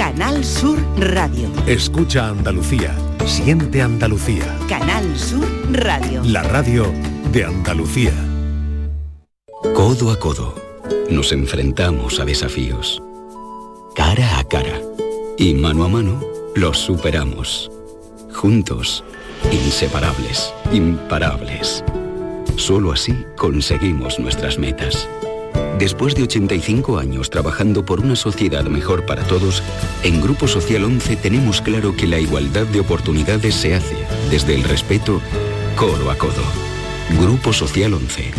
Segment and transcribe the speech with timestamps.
[0.00, 1.52] Canal Sur Radio.
[1.66, 2.96] Escucha Andalucía.
[3.26, 4.56] Siente Andalucía.
[4.66, 6.22] Canal Sur Radio.
[6.24, 6.90] La radio
[7.30, 8.14] de Andalucía.
[9.74, 10.54] Codo a codo.
[11.10, 13.02] Nos enfrentamos a desafíos.
[13.94, 14.80] Cara a cara.
[15.36, 16.18] Y mano a mano
[16.56, 17.70] los superamos.
[18.32, 19.04] Juntos.
[19.52, 20.54] Inseparables.
[20.72, 21.84] Imparables.
[22.56, 25.06] Solo así conseguimos nuestras metas.
[25.80, 29.62] Después de 85 años trabajando por una sociedad mejor para todos,
[30.02, 33.96] en Grupo Social 11 tenemos claro que la igualdad de oportunidades se hace
[34.30, 35.22] desde el respeto
[35.76, 36.44] codo a codo.
[37.18, 38.30] Grupo Social 11.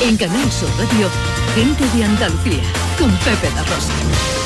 [0.00, 1.08] En Canal Sur Radio,
[1.54, 2.64] gente de Andalucía,
[2.98, 4.39] con Pepe da Rosa.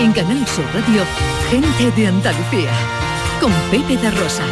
[0.00, 1.02] En Canal Sur Radio,
[1.50, 2.70] gente de Andalucía,
[3.38, 4.42] con Pepe da Rosa.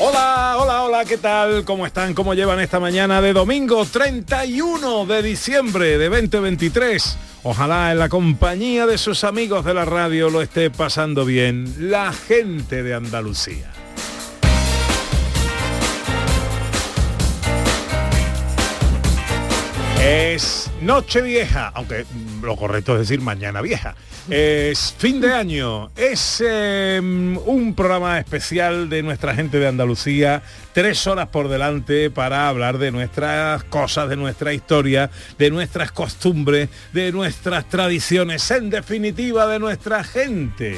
[0.00, 1.62] Hola, hola, hola, ¿qué tal?
[1.66, 2.14] ¿Cómo están?
[2.14, 7.25] ¿Cómo llevan esta mañana de domingo 31 de diciembre de 2023?
[7.48, 12.12] Ojalá en la compañía de sus amigos de la radio lo esté pasando bien la
[12.12, 13.75] gente de Andalucía.
[20.06, 22.06] Es noche vieja, aunque
[22.40, 23.96] lo correcto es decir mañana vieja.
[24.30, 31.08] Es fin de año, es eh, un programa especial de nuestra gente de Andalucía, tres
[31.08, 37.10] horas por delante para hablar de nuestras cosas, de nuestra historia, de nuestras costumbres, de
[37.10, 40.76] nuestras tradiciones, en definitiva de nuestra gente.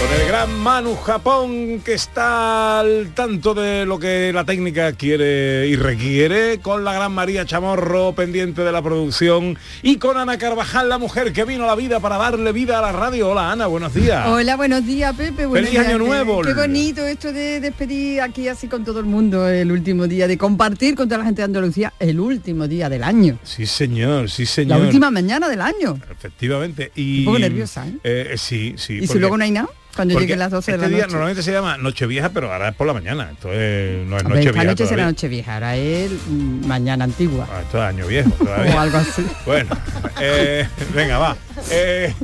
[0.00, 5.66] Con el gran Manu Japón que está al tanto de lo que la técnica quiere
[5.66, 10.88] y requiere, con la gran María Chamorro pendiente de la producción y con Ana Carvajal,
[10.88, 13.30] la mujer que vino a la vida para darle vida a la radio.
[13.30, 14.24] Hola Ana, buenos días.
[14.28, 15.46] Hola, buenos días Pepe.
[15.46, 15.86] buenos Feliz días.
[15.88, 16.42] año nuevo.
[16.42, 20.38] Qué bonito esto de despedir aquí así con todo el mundo el último día, de
[20.38, 23.40] compartir con toda la gente de Andalucía el último día del año.
[23.42, 24.78] Sí señor, sí señor.
[24.78, 25.98] La última mañana del año.
[26.08, 26.92] Efectivamente.
[26.94, 27.98] Y, Un poco nerviosa, ¿eh?
[28.04, 29.00] eh, sí, sí.
[29.02, 30.98] y si luego no hay nada, cuando porque lleguen las 12 de este la día
[31.02, 31.12] noche.
[31.12, 33.26] normalmente se llama Nochevieja, pero ahora es por la mañana.
[33.30, 35.06] Entonces no es Hombre, esta Nochevieja noche será todavía.
[35.06, 37.46] noche vieja, ahora es mm, mañana antigua.
[37.52, 38.74] Ah, esto es año viejo todavía.
[38.76, 39.26] o algo así.
[39.44, 39.76] Bueno,
[40.20, 41.36] eh, venga, va.
[41.72, 42.14] Eh,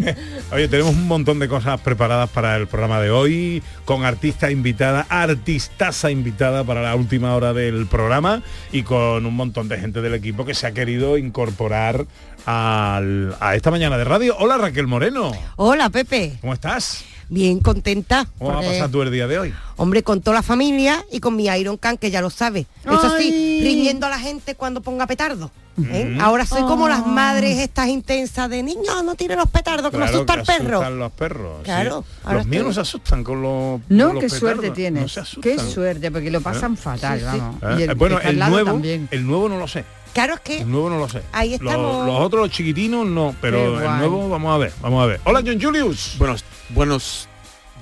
[0.52, 5.04] oye, tenemos un montón de cosas preparadas para el programa de hoy, con artista invitada,
[5.08, 10.14] artistaza invitada para la última hora del programa y con un montón de gente del
[10.14, 12.06] equipo que se ha querido incorporar
[12.46, 14.36] al- a esta mañana de radio.
[14.38, 17.04] Hola Raquel Moreno, Hola Pepe, ¿cómo estás?
[17.28, 18.26] Bien contenta.
[18.38, 19.54] ¿Cómo va a pasar tú el día de hoy?
[19.76, 22.66] Hombre, con toda la familia y con mi Iron Can, que ya lo sabe.
[22.84, 25.50] Eso sí, riñendo a la gente cuando ponga petardo.
[25.90, 26.04] ¿eh?
[26.04, 26.20] Mm.
[26.20, 30.04] Ahora soy como las madres estas intensas de niños, no tire los petardos, que me
[30.04, 30.76] Claro, asusta que el perro.
[30.78, 31.62] asustan los perros.
[31.64, 34.38] Claro, Los míos estoy- no se asustan con los No, con los qué petardos.
[34.38, 35.12] suerte No tienes.
[35.12, 35.42] se asustan.
[35.42, 37.38] qué suerte, porque lo pasan fatal, Sí, sí.
[37.38, 37.62] vamos.
[37.62, 37.76] ¿Eh?
[37.80, 39.08] Y el, bueno, el nuevo, también.
[39.10, 39.84] el nuevo no lo sé.
[40.14, 41.22] Claro es que El nuevo no lo sé.
[41.32, 42.06] Ahí Los- estamos.
[42.06, 43.98] Los, otros, los chiquitinos, no, pero Qué el guay.
[43.98, 45.20] nuevo vamos a ver, vamos a ver.
[45.25, 46.14] Hola John Julius.
[46.19, 47.28] Buenos, buenos,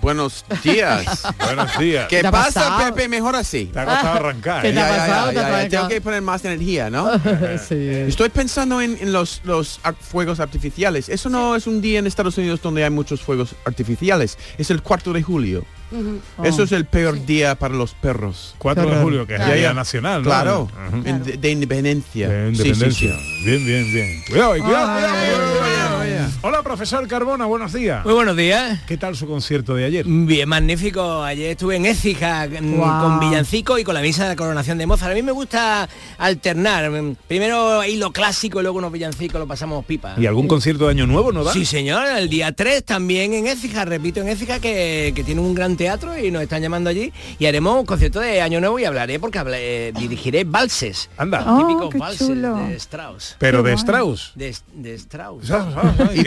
[0.02, 1.22] buenos días.
[1.38, 2.06] Buenos días.
[2.08, 2.94] ¿Qué ¿Te ha pasa, pasado?
[2.94, 3.08] Pepe?
[3.08, 3.66] Mejor así.
[3.72, 4.62] Te ha costado arrancar.
[4.62, 4.72] ¿Qué ¿eh?
[4.72, 5.30] te ha pasado?
[5.32, 7.10] ¿Te ha Tengo que poner más energía, ¿no?
[7.68, 7.76] Sí.
[7.88, 11.08] Estoy pensando en, en los, los fuegos artificiales.
[11.08, 14.36] Eso no es un día en Estados Unidos donde hay muchos fuegos artificiales.
[14.58, 15.64] Es el 4 de julio.
[16.38, 16.44] Oh.
[16.44, 18.54] Eso es el peor día para los perros.
[18.58, 19.52] 4 de julio, que es Claro.
[19.54, 20.24] el Día Nacional, ¿no?
[20.28, 20.70] Claro,
[21.04, 22.28] de, de independencia.
[22.28, 23.12] De Sí, sí, independencia.
[23.18, 23.44] sí.
[23.44, 24.22] Bien, bien, bien.
[24.26, 25.71] Cuidado, cuidado,
[26.44, 28.04] Hola, profesor Carbona, buenos días.
[28.04, 28.80] Muy buenos días.
[28.88, 30.04] ¿Qué tal su concierto de ayer?
[30.08, 31.22] Bien, magnífico.
[31.22, 34.84] Ayer estuve en Écija mm, con Villancico y con la misa de la coronación de
[34.88, 35.12] Mozart.
[35.12, 35.88] A mí me gusta
[36.18, 36.90] alternar.
[36.90, 40.16] Mm, Primero ahí lo clásico y luego unos villancicos lo pasamos pipa.
[40.18, 41.52] ¿Y algún concierto de Año Nuevo no da?
[41.52, 45.54] Sí, señor, el día 3 también en Écija, repito, en Écija que, que tiene un
[45.54, 48.84] gran teatro y nos están llamando allí y haremos un concierto de Año Nuevo y
[48.84, 51.08] hablaré porque eh, dirigiré valses.
[51.16, 51.44] Anda.
[51.46, 52.56] Oh, típicos valses chulo.
[52.56, 53.36] de Strauss.
[53.38, 53.80] Pero Qué de guay.
[53.84, 54.32] Strauss.
[54.34, 55.46] De, de Strauss.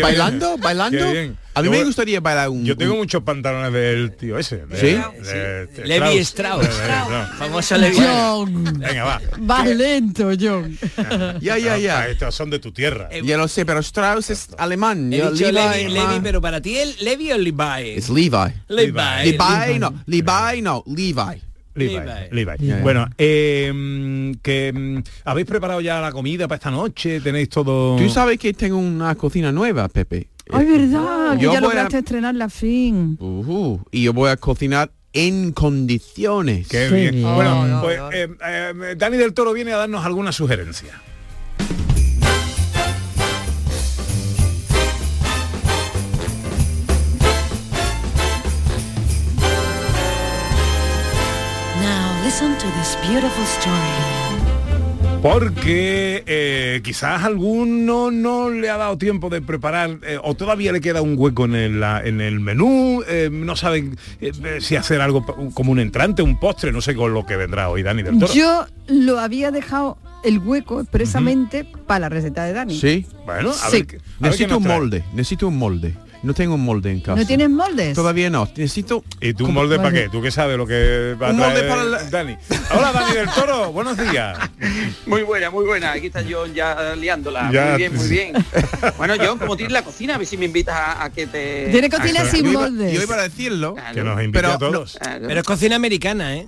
[0.10, 0.40] ¿Y Qué bien.
[0.40, 0.58] bailando?
[0.58, 0.98] ¿Bailando?
[0.98, 1.38] Qué bien.
[1.58, 2.66] A mí Yo me gustaría bailar un...
[2.66, 4.66] Yo tengo un- muchos pantalones del tío ese.
[4.66, 4.88] de- ¿Sí?
[5.32, 6.68] de- de Levi Strauss.
[7.38, 7.96] Famoso Levi.
[7.98, 9.22] John, Venga, va.
[9.40, 10.78] vas lento, John.
[11.42, 12.08] Ya, ya, ya.
[12.10, 13.08] Estos son de tu tierra.
[13.10, 15.14] Eh, Ya lo sé, pero Strauss es alemán.
[15.14, 17.92] He Yo- dicho Levi, Levi, pero para ti el Levi o Levi.
[17.96, 18.30] Es Levi.
[18.68, 18.92] Levi.
[18.92, 19.94] Levi, no.
[20.06, 20.84] Levi, no.
[20.88, 21.42] Levi.
[21.76, 21.94] Levi,
[22.32, 22.66] Levi.
[22.66, 22.82] Levi.
[22.82, 27.98] Bueno, eh, mm, que mm, habéis preparado ya la comida para esta noche, tenéis todo.
[27.98, 30.30] Tú sabes que tengo una cocina nueva, Pepe.
[30.52, 33.18] Ay, verdad, que Yo ya voy a- lograste estrenar la fin.
[33.20, 36.68] Ujú, y yo voy a cocinar en condiciones.
[36.68, 37.24] Qué Qué bien.
[37.24, 41.02] Bueno, pues eh, eh, Dani del Toro viene a darnos alguna sugerencia.
[52.26, 55.22] Listen to this beautiful story.
[55.22, 60.82] Porque eh, quizás alguno no le ha dado tiempo de preparar eh, o todavía le
[60.82, 63.98] queda un hueco en el, la- en el menú, eh, no saben
[64.60, 65.26] si hacer algo
[65.56, 68.34] como un entrante, un postre, no sé con lo que vendrá hoy Dani del Toro.
[68.34, 72.78] Yo lo había dejado el hueco expresamente para la receta de Dani.
[72.80, 73.08] Sí.
[73.26, 73.82] Bueno, a Sí.
[73.84, 75.96] ver, a Necesito un molde, necesito un molde.
[76.26, 77.20] No tengo un molde en casa.
[77.22, 77.94] ¿No tienes moldes?
[77.94, 78.46] Todavía no.
[78.56, 80.10] Necesito ¿Y tú un molde para qué?
[80.10, 82.36] ¿Tú qué sabes lo que va a Un molde para la- Dani?
[82.76, 84.36] Hola Dani del Toro, buenos días.
[85.06, 85.92] Muy buena, muy buena.
[85.92, 87.52] Aquí está John ya liándola.
[87.52, 87.66] Ya.
[87.70, 88.34] Muy bien, muy bien.
[88.98, 91.70] Bueno, John, como tienes la cocina, a ver si me invitas a, a que te...
[91.70, 92.92] Tiene cocina Ah, sin yo iba, moldes.
[92.94, 93.76] yo iba a decirlo.
[93.76, 93.94] Claro.
[93.94, 94.98] Que nos invite Pero a todos.
[95.00, 95.26] Claro.
[95.28, 96.48] Pero es cocina americana, ¿eh?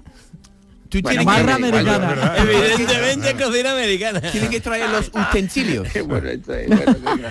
[0.90, 2.34] Tú Bueno, tienes, Barra que, americana.
[2.38, 4.22] Evidentemente cocina americana.
[4.22, 5.88] tienes que traer los utensilios.
[6.08, 7.30] bueno, esto es, bueno.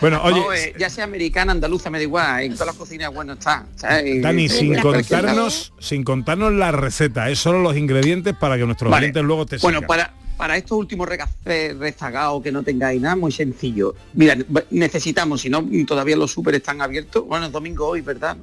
[0.00, 2.42] Bueno, oye, No, eh, ya sea americana, andaluza, me da igual.
[2.42, 3.66] En todas las cocinas, bueno, está.
[3.76, 4.20] ¿sabes?
[4.22, 8.90] Dani, Eh, sin contarnos, sin contarnos la receta, es solo los ingredientes para que nuestros
[8.90, 9.06] Vale.
[9.06, 9.88] clientes luego te Bueno, sigan.
[9.88, 11.08] para, para estos últimos
[11.46, 13.94] eh, rezagados que no tengáis nada, muy sencillo.
[14.14, 14.36] Mira,
[14.70, 17.24] necesitamos, si no, todavía los super están abiertos.
[17.26, 18.36] Bueno, es domingo hoy, ¿verdad?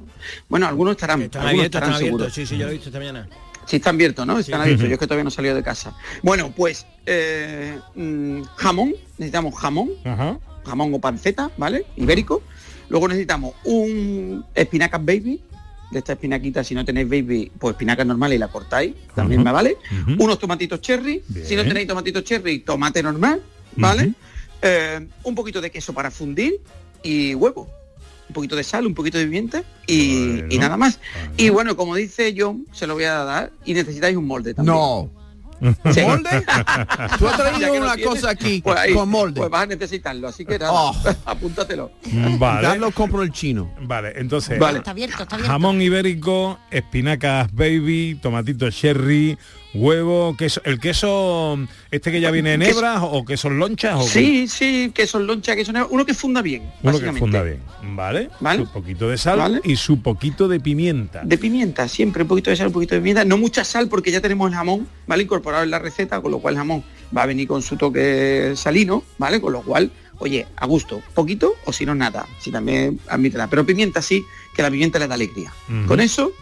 [0.48, 2.32] Bueno, algunos estarán, Están algunos abiertos, estarán están abiertos.
[2.32, 2.34] seguros.
[2.34, 3.28] Sí, sí, yo lo he visto esta mañana.
[3.66, 4.38] Sí, están abiertos, ¿no?
[4.38, 4.62] Están Sí.
[4.64, 4.88] abiertos.
[4.88, 5.94] Yo es que todavía no he salido de casa.
[6.22, 10.38] Bueno, pues eh, mm, jamón, necesitamos jamón, Ajá.
[10.64, 11.86] jamón o panceta, ¿vale?
[11.96, 12.42] Ibérico.
[12.88, 15.40] Luego necesitamos un espinacas baby,
[15.90, 19.52] de esta espinaquita, si no tenéis baby, pues espinacas normales y la cortáis, también me
[19.52, 19.76] vale.
[20.18, 21.46] Unos tomatitos cherry, Bien.
[21.46, 23.42] si no tenéis tomatitos cherry, tomate normal,
[23.76, 24.12] ¿vale?
[24.62, 26.60] Eh, un poquito de queso para fundir
[27.02, 27.68] y huevo.
[28.32, 30.46] Un poquito de sal, un poquito de pimienta y, Bueno.
[30.50, 30.98] y nada más.
[31.36, 34.74] Y bueno, como dice John, se lo voy a dar y necesitáis un molde también.
[34.74, 35.10] No.
[35.92, 36.00] Sí.
[36.00, 36.30] ¿Molde?
[37.18, 39.38] Tú has traído una tienes, cosa aquí pues ahí, con molde.
[39.38, 40.92] Pues vas a necesitarlo, así que nada, Oh.
[41.26, 41.92] apúntatelo.
[42.38, 42.66] Vale.
[42.66, 43.70] Darlo compro el chino.
[43.82, 44.78] Vale, entonces Vale.
[44.78, 45.52] Está abierto, está abierto.
[45.52, 49.36] jamón ibérico, espinacas baby, tomatito cherry,
[49.74, 51.58] huevo, queso, el queso
[51.90, 54.08] este que ya viene en Queso- hebras o queso en lonchas o qué?
[54.08, 57.20] Sí, sí, que son loncha, que son uno que funda bien, uno que básicamente.
[57.20, 57.60] funda bien,
[57.96, 58.30] ¿vale?
[58.40, 58.64] ¿Vale?
[58.64, 59.60] Su poquito de sal ¿Vale?
[59.64, 61.22] y su poquito de pimienta.
[61.24, 64.10] De pimienta, siempre un poquito de sal, un poquito de pimienta, no mucha sal porque
[64.10, 65.22] ya tenemos el jamón, ¿vale?
[65.22, 66.84] Incorporado en la receta, con lo cual el jamón
[67.16, 69.40] va a venir con su toque salino, ¿vale?
[69.40, 73.48] Con lo cual, oye, a gusto, poquito o si no nada, si también admítela.
[73.48, 74.24] Pero pimienta sí,
[74.54, 75.52] que la pimienta le da alegría.
[75.86, 76.32] Con eso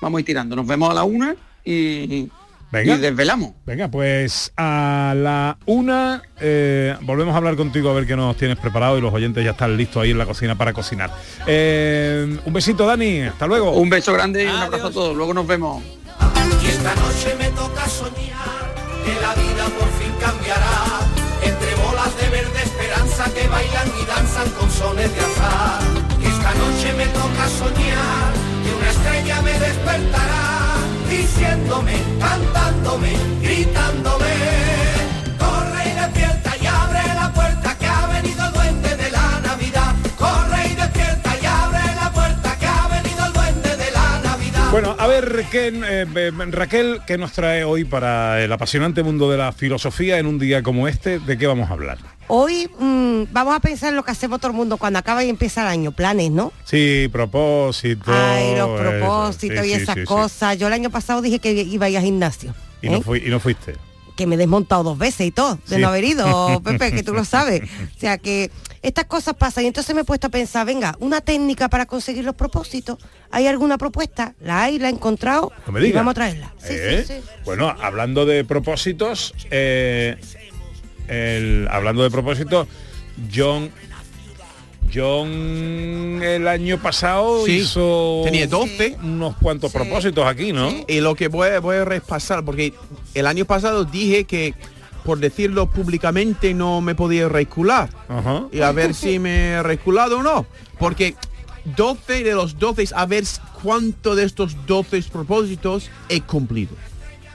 [0.00, 1.34] vamos a ir tirando, nos vemos a la una
[1.64, 2.28] y,
[2.72, 2.94] Venga.
[2.94, 3.52] y desvelamos.
[3.66, 8.56] Venga, pues a la una eh, volvemos a hablar contigo a ver qué nos tienes
[8.56, 11.10] preparado y los oyentes ya están listos ahí en la cocina para cocinar.
[11.46, 13.20] Eh, un besito, Dani.
[13.20, 13.72] Hasta luego.
[13.72, 15.82] Un beso grande y un abrazo a todos, luego nos vemos.
[16.62, 18.74] Y esta noche me toca soñar
[19.04, 21.00] que la vida por fin cambiará.
[21.42, 25.82] Entre bolas de verde esperanza que bailan y danzan con sones de azar.
[26.18, 28.32] Que esta noche me toca soñar
[28.64, 30.61] que una estrella me despertará.
[31.22, 34.61] Diciéndome, cantándome, gritándome.
[44.72, 49.30] Bueno, a ver, ¿qué, eh, eh, Raquel, ¿qué nos trae hoy para el apasionante mundo
[49.30, 51.18] de la filosofía en un día como este?
[51.18, 51.98] ¿De qué vamos a hablar?
[52.28, 55.28] Hoy mm, vamos a pensar en lo que hacemos todo el mundo cuando acaba y
[55.28, 56.54] empieza el año, planes, ¿no?
[56.64, 58.10] Sí, propósito.
[58.14, 60.06] Ay, los eso, propósitos sí, y esas sí, sí.
[60.06, 60.56] cosas.
[60.56, 62.54] Yo el año pasado dije que iba a ir al gimnasio.
[62.80, 63.02] Y, no ¿eh?
[63.02, 63.74] fui, y no fuiste.
[64.16, 65.80] Que me he desmontado dos veces y todo, de Sí.
[65.82, 67.62] no haber ido, Pepe, que tú lo sabes.
[67.96, 68.50] O sea que
[68.82, 72.24] estas cosas pasan y entonces me he puesto a pensar, venga, una técnica para conseguir
[72.24, 72.98] los propósitos.
[73.30, 74.34] ¿Hay alguna propuesta?
[74.40, 74.78] ¿La hay?
[74.78, 75.52] ¿La he encontrado?
[75.66, 76.52] No me Y vamos a traerla.
[76.58, 77.04] Sí, ¿Eh?
[77.06, 77.14] sí.
[77.44, 80.16] Bueno, hablando de propósitos, eh,
[81.08, 82.68] el- hablando de propósitos,
[83.34, 83.70] John
[84.92, 88.96] John el año pasado Sí, hizo tenía 12.
[89.02, 90.70] unos cuantos propósitos aquí, ¿no?
[90.86, 92.74] Y lo que voy, a- voy a repasar, porque
[93.14, 94.54] el año pasado dije que,
[95.04, 97.90] por decirlo públicamente, no me podía recular.
[98.08, 98.44] Ajá.
[98.52, 100.46] Y a ver si me he reculado o no.
[100.78, 101.14] Porque
[101.76, 103.24] 12 de los 12, a ver
[103.62, 106.74] cuánto de estos 12 propósitos he cumplido.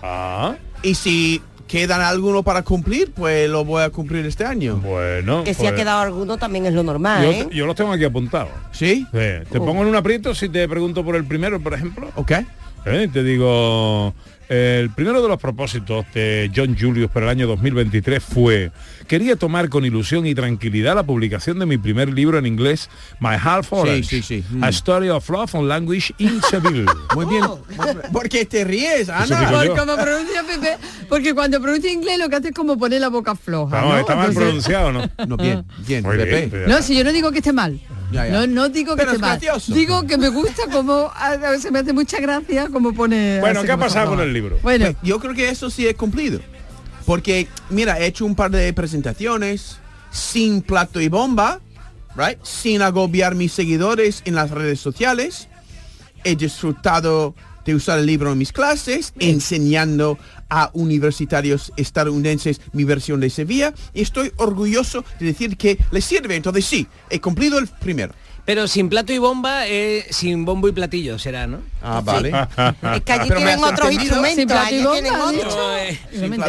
[0.02, 4.78] Ah, Y si quedan alguno para cumplir, pues lo voy a cumplir este año.
[4.78, 5.44] bueno.
[5.44, 7.48] Que si ha pues, quedado alguno también es lo normal, yo, ¿eh?
[7.52, 8.52] yo los tengo aquí apuntados.
[8.72, 9.06] ¿Sí?
[9.12, 9.18] Sí,
[9.52, 9.66] Te Oh.
[9.66, 12.10] pongo en un aprieto si te pregunto por el primero, por ejemplo.
[12.16, 12.32] Ok.
[12.86, 14.14] Eh, Te digo,
[14.50, 18.72] El primero de los propósitos de John Julius para el año 2023 fue,
[19.08, 22.90] quería tomar con ilusión y tranquilidad la publicación de mi primer libro en inglés,
[23.20, 24.44] My Half Orange, sí, sí.
[24.62, 26.86] A Story of Love on Language in Seville.
[27.16, 27.44] Muy bien.
[28.14, 29.52] Porque te ríes, Ana.
[29.52, 29.74] yo.
[29.74, 30.78] Por como pronuncia Pepe,
[31.10, 33.76] porque cuando pronuncia inglés lo que hace es como poner la boca floja.
[33.76, 34.00] Vamos, ¿no?
[34.00, 35.10] está mal Entonces- pronunciado, ¿no?
[35.28, 36.30] No, bien, bien, Muy Pepe.
[36.38, 37.80] bien, pero- No, si yo no digo que esté mal.
[38.12, 38.32] Ya, ya.
[38.34, 39.40] No, no digo que es mal.
[39.40, 39.74] gracioso.
[39.74, 41.12] Digo que me gusta como
[41.60, 43.40] se me hace mucha gracia como pone.
[43.42, 44.58] Bueno, ¿qué ha pasado con el libro?
[44.64, 46.40] Bueno, Pues yo creo que eso sí he cumplido.
[47.06, 49.78] Porque, mira, he hecho un par de presentaciones
[50.12, 51.60] sin plato y bomba,
[52.16, 52.38] right?
[52.44, 55.48] Sin agobiar mis seguidores en las redes sociales.
[56.24, 57.36] He disfrutado
[57.66, 60.18] de usar el libro en mis clases, enseñando
[60.50, 63.74] a universitarios estadounidenses mi versión de Sevilla.
[63.94, 66.36] Y estoy orgulloso de decir que les sirve.
[66.36, 68.14] Entonces sí, he cumplido el primero.
[68.48, 71.60] Pero sin plato y bomba, eh, sin bombo y platillo será, ¿no?
[71.82, 72.30] Ah, vale.
[72.30, 74.58] Es que allí Pero me tienen otros instrumentos,
[75.82, 76.00] eh.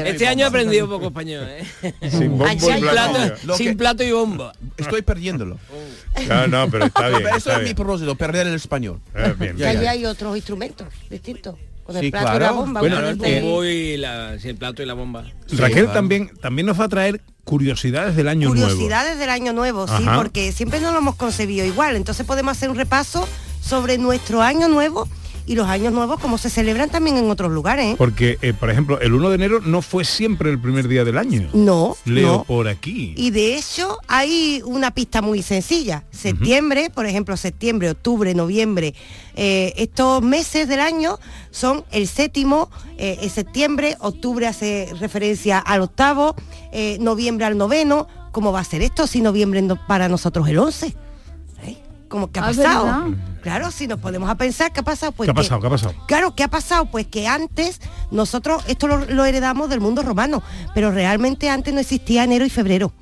[0.07, 1.67] Este año he aprendido poco español, ¿eh?
[2.09, 2.81] Sin bombo y.
[2.81, 3.77] Plato- sin
[4.07, 4.53] y bomba.
[4.77, 5.59] Estoy perdiéndolo.
[6.29, 7.23] No, no, pero está bien.
[7.25, 9.01] Pero eso está es mi propósito, perder el español.
[9.17, 11.57] Eh, bien, Que Ya, allí hay otros instrumentos distintos.
[11.89, 12.55] Con el Sí, plato y la claro.
[12.55, 12.81] bomba.
[12.81, 15.25] Bueno, uno el en el- bombo y la, sí, el plato y la bomba.
[15.53, 15.93] Raquel claro.
[15.93, 18.69] también, también nos va a traer curiosidades del año nuevo.
[18.69, 20.17] Curiosidades del año nuevo, sí, Ajá.
[20.17, 21.97] porque siempre no lo hemos concebido igual.
[21.97, 23.27] Entonces podemos hacer un repaso
[23.63, 25.09] sobre nuestro año nuevo
[25.49, 27.87] y los años nuevos como se celebran también en otros lugares.
[27.87, 27.95] ¿eh?
[27.99, 31.19] Porque, eh, por ejemplo, el 1 de enero no fue siempre el primer día del
[31.19, 31.49] año.
[31.55, 32.45] No, Leo no.
[32.45, 33.15] por aquí.
[33.17, 36.05] Y de hecho hay una pista muy sencilla.
[36.11, 38.95] Septiembre, por ejemplo, septiembre, octubre, noviembre,
[39.35, 41.19] eh, estos meses del año
[41.51, 46.37] son el séptimo, eh, en septiembre, octubre hace referencia al octavo,
[47.01, 48.07] noviembre al noveno.
[48.33, 50.95] ¿Cómo va a ser esto si noviembre no- para nosotros el 11?
[52.09, 52.85] ¿Cómo que ha Ah, pasado?
[52.85, 53.03] ¿verdad?
[53.43, 55.13] Claro, si nos ponemos a pensar, ¿qué ha pasado?
[55.13, 55.61] Pues ¿Qué ha que- pasado?
[55.61, 55.95] ¿Qué ha pasado?
[56.07, 56.87] Claro, ¿qué ha pasado?
[56.87, 60.43] Pues que antes nosotros esto lo, lo heredamos del mundo romano,
[60.75, 62.93] pero realmente antes no existía enero y febrero.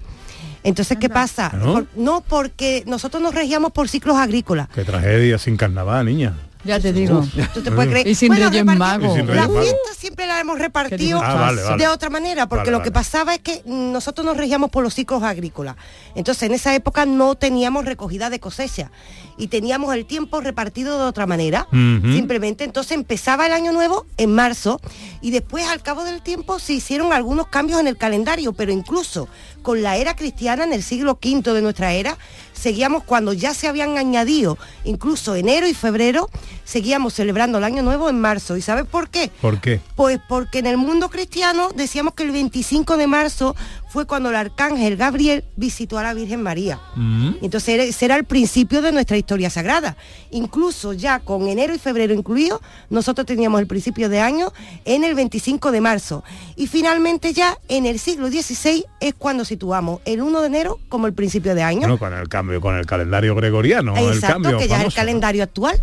[0.62, 1.52] Entonces, ¿qué pasa?
[1.54, 1.72] ¿No?
[1.74, 4.68] Por- no, porque nosotros nos regíamos por ciclos agrícolas.
[4.74, 6.34] Qué tragedia sin carnaval, niña.
[6.66, 7.24] Ya te digo.
[7.54, 8.06] ¿Tú te puedes creer?
[8.06, 9.16] Y sin Reyes Magos.
[9.16, 9.62] La Reyes Magos.
[9.62, 11.76] fiesta siempre la hemos repartido Ah, vale, vale.
[11.82, 12.88] de otra manera, porque Vale, lo vale.
[12.88, 15.76] que pasaba es que nosotros nos regíamos por los ciclos agrícolas.
[16.14, 18.90] Entonces, en esa época no teníamos recogida de cosecha
[19.38, 21.68] y teníamos el tiempo repartido de otra manera.
[21.70, 24.80] Simplemente, entonces empezaba el año nuevo en marzo
[25.20, 29.28] y después al cabo del tiempo se hicieron algunos cambios en el calendario, pero incluso
[29.66, 32.16] con la era cristiana en el siglo V de nuestra era,
[32.52, 36.30] seguíamos cuando ya se habían añadido incluso enero y febrero,
[36.64, 38.56] seguíamos celebrando el año nuevo en marzo.
[38.56, 39.28] ¿Y sabes por qué?
[39.40, 39.80] ¿Por qué?
[39.96, 43.56] Pues porque en el mundo cristiano decíamos que el 25 de marzo
[43.88, 46.78] fue cuando el arcángel Gabriel visitó a la Virgen María.
[46.96, 47.36] Mm.
[47.42, 49.96] Entonces ese era el principio de nuestra historia sagrada.
[50.30, 54.52] Incluso ya con enero y febrero incluidos, nosotros teníamos el principio de año
[54.84, 56.24] en el 25 de marzo.
[56.56, 61.06] Y finalmente ya en el siglo XVI es cuando situamos el 1 de enero como
[61.06, 61.80] el principio de año.
[61.80, 64.92] Bueno, con el cambio, con el calendario gregoriano, el Exacto, cambio que ya es el
[64.94, 65.80] calendario actual.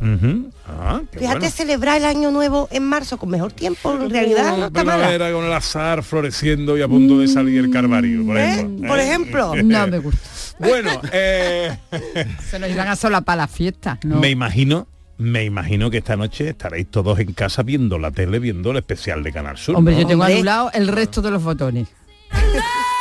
[0.68, 1.50] Ah, Fíjate bueno.
[1.52, 4.98] celebrar el año nuevo en marzo con mejor tiempo, en realidad no está mala.
[5.08, 8.54] primavera con el azar floreciendo y a punto de salir el carvario, por ¿Eh?
[8.54, 8.88] ejemplo.
[8.88, 9.04] Por ¿Eh?
[9.04, 9.54] ejemplo.
[9.64, 10.20] No me gusta.
[10.60, 11.76] Bueno, eh,
[12.50, 13.98] Se nos iban a solapar las fiestas.
[14.04, 14.20] No.
[14.20, 14.88] me imagino,
[15.18, 19.24] me imagino que esta noche estaréis todos en casa viendo la tele, viendo el especial
[19.24, 19.76] de Canal Sur.
[19.76, 20.02] Hombre, ¿no?
[20.02, 20.36] yo tengo Hombre.
[20.36, 21.88] anulado el resto de los botones.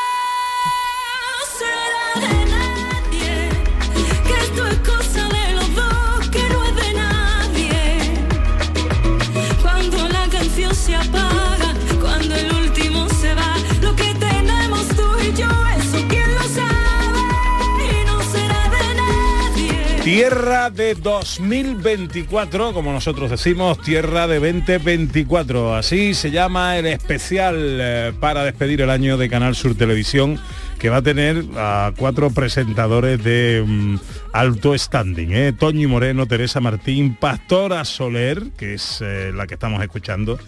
[20.14, 25.74] Tierra de 2024, como nosotros decimos, Tierra de 2024.
[25.74, 30.38] Así se llama el especial eh, para despedir el año de Canal Sur Televisión,
[30.78, 33.96] que va a tener a cuatro presentadores de mm,
[34.34, 35.32] alto standing.
[35.32, 35.54] ¿eh?
[35.58, 40.38] Toñi Moreno, Teresa Martín, Pastora Soler, que es eh, la que estamos escuchando.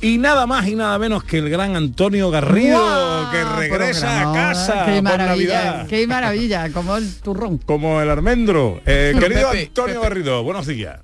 [0.00, 4.84] Y nada más y nada menos que el gran Antonio Garrido, que regresa a casa
[4.86, 5.86] Qué por maravilla, Navidad.
[5.88, 7.58] qué maravilla, como el turrón.
[7.66, 8.80] Como el almendro.
[8.84, 10.08] Eh, querido Pepe, Antonio Pepe.
[10.08, 11.00] Garrido, buenos días.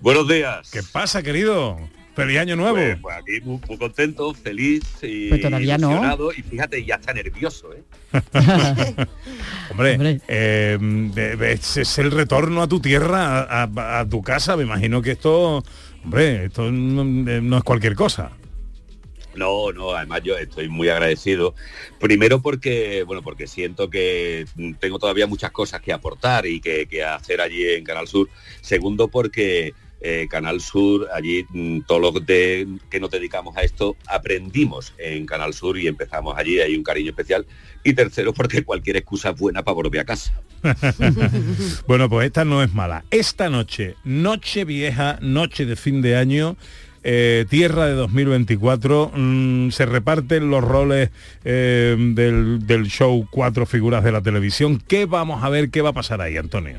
[0.00, 0.70] Buenos días.
[0.70, 1.76] ¿Qué pasa, querido?
[2.16, 2.74] Feliz año nuevo.
[2.76, 6.00] Pues, pues aquí muy, muy contento, feliz y Pues todavía no.
[6.36, 7.82] Y fíjate, ya está nervioso, ¿eh?
[9.70, 10.20] Hombre, Hombre.
[10.26, 10.78] eh,
[11.52, 14.56] es, es el retorno a tu tierra, a, a- a tu casa.
[14.56, 15.62] Me imagino que esto,
[16.04, 18.32] hombre, esto no, no es cualquier cosa.
[19.38, 21.54] No, no, además yo estoy muy agradecido.
[22.00, 24.46] Primero porque, bueno, porque siento que
[24.80, 28.28] tengo todavía muchas cosas que aportar y que, que hacer allí en Canal Sur.
[28.60, 33.96] Segundo porque eh, Canal Sur, allí mm, todo lo de- que nos dedicamos a esto
[34.06, 37.46] aprendimos en Canal Sur y empezamos allí, hay un cariño especial.
[37.84, 40.32] Y tercero, porque cualquier excusa es buena para volver a casa.
[41.86, 43.04] Bueno, pues esta no es mala.
[43.10, 46.56] Esta noche, noche vieja, noche de fin de año,
[47.04, 51.10] eh, tierra de 2024, mm, se reparten los roles
[51.44, 54.82] eh, del, del show Cuatro Figuras de la Televisión.
[54.86, 55.70] ¿Qué vamos a ver?
[55.70, 56.78] ¿Qué va a pasar ahí, Antonio?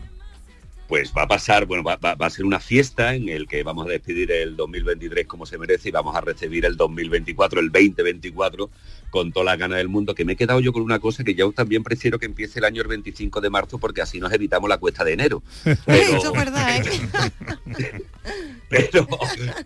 [0.89, 3.61] Pues va a pasar, bueno, va, va- va a ser una fiesta en el que
[3.61, 7.71] vamos a despedir el 2023 como se merece y vamos a recibir el 2024, el
[7.71, 8.71] 2024,
[9.11, 11.35] con toda la gana del mundo, que me he quedado yo con una cosa que
[11.35, 14.67] yo también prefiero que empiece el año el 25 de marzo porque así nos evitamos
[14.67, 15.43] la cuesta de enero.
[15.63, 15.77] Pero,
[16.17, 18.01] Eso es verdad, ¿eh?
[18.69, 19.07] pero,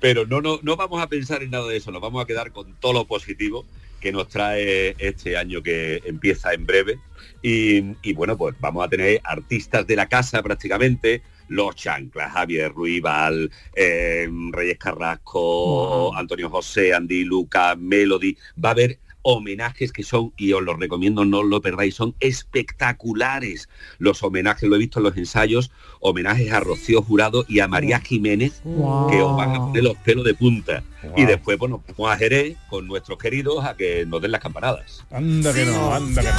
[0.01, 2.51] pero no, no, no vamos a pensar en nada de eso, nos vamos a quedar
[2.51, 3.65] con todo lo positivo
[4.01, 6.99] que nos trae este año que empieza en breve.
[7.43, 12.71] Y, y bueno, pues vamos a tener artistas de la casa prácticamente, Los Chanclas, Javier
[12.71, 18.37] Ruibal, eh, Reyes Carrasco, Antonio José, Andy Luca, Melody.
[18.63, 22.13] Va a haber homenajes que son, y os los recomiendo, no os lo perdáis, son
[22.19, 23.69] espectaculares.
[23.97, 27.99] Los homenajes, lo he visto en los ensayos, homenajes a Rocío Jurado y a María
[27.99, 30.83] Jiménez, que os van a poner los pelos de punta.
[31.17, 35.03] Y después, bueno, vamos a Jerez con nuestros queridos a que nos den las campanadas.
[35.11, 36.35] Anda que no, anda que no.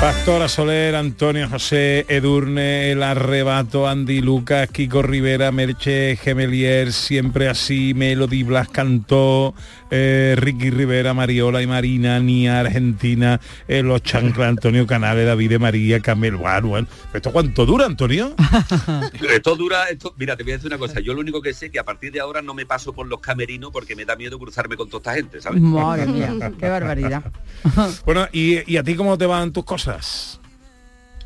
[0.00, 7.92] Pastora Soler, Antonio José, Edurne, El Arrebato, Andy Lucas, Kiko Rivera, Merche Gemelier, Siempre Así,
[7.92, 9.54] Melody Blas cantó,
[9.90, 15.58] eh, Ricky Rivera, Mariola y Marina, Nia Argentina, eh, Los Chancla, Antonio Canales, David de
[15.58, 16.86] María, Camel, bueno.
[17.12, 18.34] ¿Esto cuánto dura, Antonio?
[19.30, 21.66] Esto dura, esto, mira, te voy a decir una cosa, yo lo único que sé
[21.66, 24.16] es que a partir de ahora no me paso por los camerinos porque me da
[24.16, 25.60] miedo cruzarme con toda esta gente, ¿sabes?
[25.60, 27.22] Madre mía, qué barbaridad.
[28.04, 30.40] Bueno, ¿y, y a ti cómo te van tus cosas?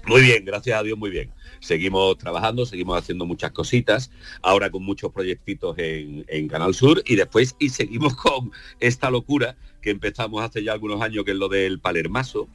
[0.07, 1.31] Muy bien, gracias a Dios, muy bien.
[1.65, 4.11] Seguimos trabajando, seguimos haciendo muchas cositas,
[4.43, 9.57] ahora con muchos proyectitos en, en Canal Sur y después y seguimos con esta locura
[9.81, 12.49] que empezamos hace ya algunos años, que es lo del Palermaso,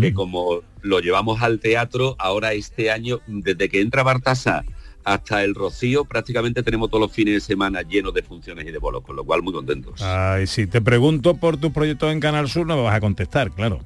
[0.00, 4.64] que como lo llevamos al teatro, ahora este año, desde que entra Bartasa
[5.04, 8.78] hasta el Rocío, prácticamente tenemos todos los fines de semana llenos de funciones y de
[8.78, 10.00] bolos, con lo cual muy contentos.
[10.02, 13.50] Ay, si te pregunto por tus proyectos en Canal Sur, no me vas a contestar,
[13.50, 13.80] claro.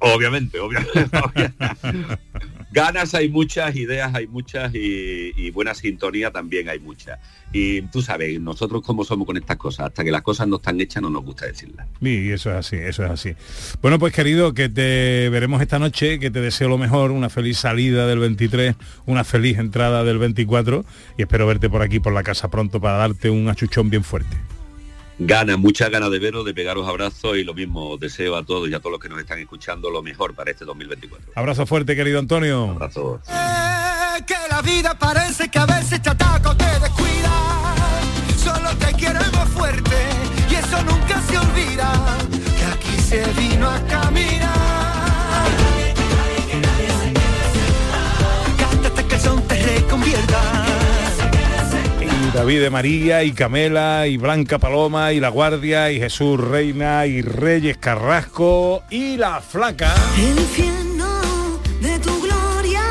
[0.00, 1.08] Obviamente, obviamente.
[2.72, 7.18] Ganas hay muchas, ideas hay muchas y, y buena sintonía también hay muchas.
[7.52, 10.80] Y tú sabes, nosotros como somos con estas cosas, hasta que las cosas no están
[10.80, 11.88] hechas no nos gusta decirlas.
[12.00, 13.34] Y eso es así, eso es así.
[13.82, 17.58] Bueno, pues querido, que te veremos esta noche, que te deseo lo mejor, una feliz
[17.58, 20.84] salida del 23, una feliz entrada del 24
[21.18, 24.36] y espero verte por aquí, por la casa pronto para darte un achuchón bien fuerte.
[25.22, 28.74] Ganas, muchas ganas de veros, de pegaros abrazos y lo mismo deseo a todos y
[28.74, 31.32] a todos los que nos están escuchando lo mejor para este 2024.
[31.34, 32.70] Abrazo fuerte, querido Antonio.
[32.70, 33.20] Abrazo.
[33.28, 37.74] Eh, que la vida parece que a veces te ataca o te descuida.
[38.42, 39.96] Solo te queremos fuerte
[40.50, 41.92] y eso nunca se olvida.
[42.58, 44.48] Que aquí se vino a caminar.
[48.58, 50.59] Cántate que el son te reconvierta.
[52.32, 57.22] David de María, y Camela, y Blanca Paloma, y La Guardia, y Jesús Reina, y
[57.22, 61.08] Reyes Carrasco, y La Flaca, El infierno
[61.80, 62.82] de tu gloria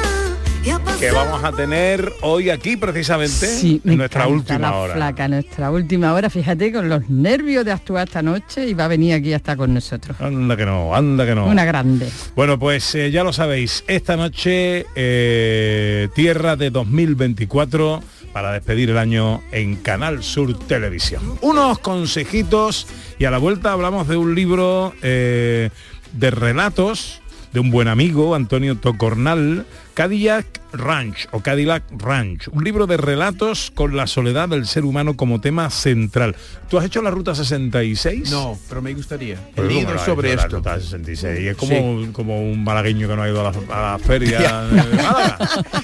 [1.00, 4.94] que vamos a tener hoy aquí precisamente, Sí, en nuestra última la hora.
[4.96, 8.88] Flaca, nuestra última hora, fíjate, con los nervios de actuar esta noche y va a
[8.90, 10.20] venir aquí hasta con nosotros.
[10.20, 11.46] Anda que no, anda que no.
[11.48, 12.10] Una grande.
[12.36, 18.98] Bueno, pues eh, ya lo sabéis, esta noche eh, Tierra de 2024 para despedir el
[18.98, 21.22] año en Canal Sur Televisión.
[21.42, 22.88] Unos consejitos
[23.18, 25.70] y a la vuelta hablamos de un libro eh,
[26.14, 27.22] de relatos
[27.54, 29.66] de un buen amigo, Antonio Tocornal,
[30.04, 35.18] Cadillac Ranch o Cadillac Ranch, un libro de relatos con la soledad del ser humano
[35.18, 36.38] como tema central.
[36.70, 38.32] ¿Tú has hecho la Ruta 66?
[38.32, 39.36] No, pero me gustaría.
[39.36, 40.56] He Pues la- sobre la esto.
[40.56, 41.48] Ruta 66.
[41.50, 41.72] Es como,
[42.06, 42.10] Sí.
[42.14, 45.38] como un malagueño que no ha ido a la, a la feria de Málaga.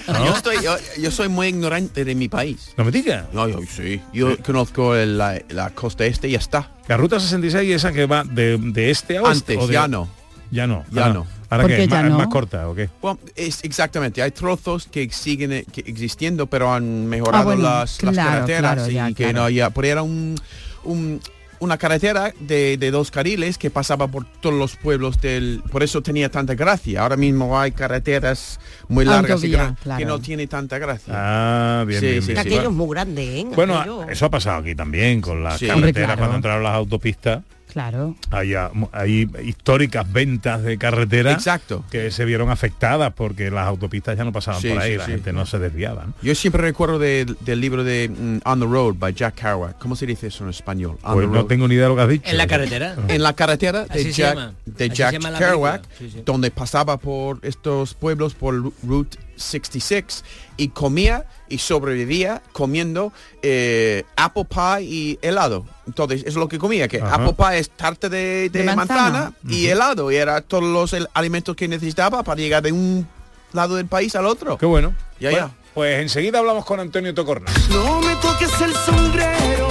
[0.07, 0.25] ¿no?
[0.27, 2.71] Yo, estoy, yo, yo soy muy ignorante de mi país.
[2.77, 3.25] No me digas.
[3.33, 3.99] No, yo sí.
[4.13, 6.71] Yo conozco el- la, la costa este y ya está.
[6.87, 9.55] La Ruta 66 esa que va de, de este a oeste.
[9.55, 10.07] Antes, ¿o de- ya no.
[10.51, 10.85] Ya no.
[10.89, 11.27] Ya no.
[11.49, 12.17] Ahora ¿Por que qué es ya más, no?
[12.17, 12.89] más corta, ¿o qué?
[13.01, 14.21] Bueno, es exactamente.
[14.21, 18.89] Hay trozos que siguen eh, que existiendo, pero han mejorado Ah, bueno, las, carreteras claro,
[18.89, 19.33] y ya, que claro.
[19.33, 19.69] no había.
[19.69, 20.35] Por era un,
[20.83, 21.21] un-
[21.59, 25.63] una carretera de, de dos carriles que pasaba por todos los pueblos del.
[25.71, 27.01] Por eso tenía tanta gracia.
[27.01, 29.97] Ahora mismo hay carreteras muy largas y gran- claro.
[29.99, 31.13] que no tiene tanta gracia.
[31.15, 32.39] Ah, bien, Sí, bien, sí, bien.
[32.39, 33.45] Aquello es muy grande, ¿eh?
[33.55, 35.67] Bueno, Aquello- eso ha pasado aquí también con las Sí.
[35.67, 36.17] carreteras Hombre, claro.
[36.19, 37.43] cuando entraron las autopistas.
[37.75, 38.15] Claro.
[38.31, 41.83] Hay, ah, hay históricas ventas de carretera Exacto.
[41.91, 45.05] que se vieron afectadas porque las autopistas ya no pasaban Sí, por ahí, sí, la
[45.07, 45.11] sí.
[45.11, 46.05] gente no se desviaba.
[46.05, 46.13] ¿no?
[46.21, 49.77] Yo siempre recuerdo de- del libro de mm, On the Road by Jack Kerouac.
[49.77, 50.97] ¿Cómo se dice eso en español?
[51.03, 51.47] On Pues the no road.
[51.47, 52.29] tengo ni idea de lo que has dicho.
[52.31, 52.95] En la carretera.
[53.09, 55.81] En la carretera de Así Jack, de Así Jack Kerouac, película.
[55.99, 56.23] Sí, sí.
[56.25, 60.23] donde pasaba por estos pueblos por Route 66
[60.57, 65.65] y comía y sobrevivía comiendo eh, apple pie y helado.
[65.87, 67.15] Entonces, es lo que comía, que Ajá.
[67.15, 69.01] apple pie es tarta de, de De manzana.
[69.01, 73.07] manzana, y helado, y era todos los el- alimentos que necesitaba para llegar de un
[73.53, 74.57] lado del país al otro.
[74.57, 74.93] Qué bueno.
[75.19, 75.51] Ya, pues, ya.
[75.73, 77.51] pues enseguida hablamos con Antonio Tocorna.
[77.69, 79.64] No me toques el sombrero,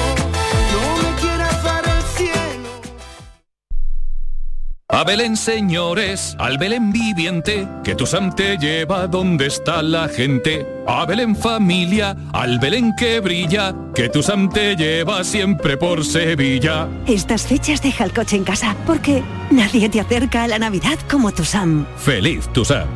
[4.91, 10.67] A Belén, señores, al Belén viviente, que tu Sam te lleva donde está la gente.
[10.87, 16.87] A Belén familia, al Belén que brilla, que tu Sam te lleva siempre por Sevilla.
[17.07, 21.33] Estas fechas deja el coche en casa porque nadie te acerca a la Navidad como
[21.33, 21.87] tu Sam.
[21.97, 22.87] Feliz tu Sam.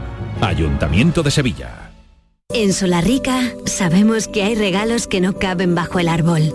[0.42, 1.90] Ayuntamiento de Sevilla.
[2.50, 6.54] En Solarrica sabemos que hay regalos que no caben bajo el árbol.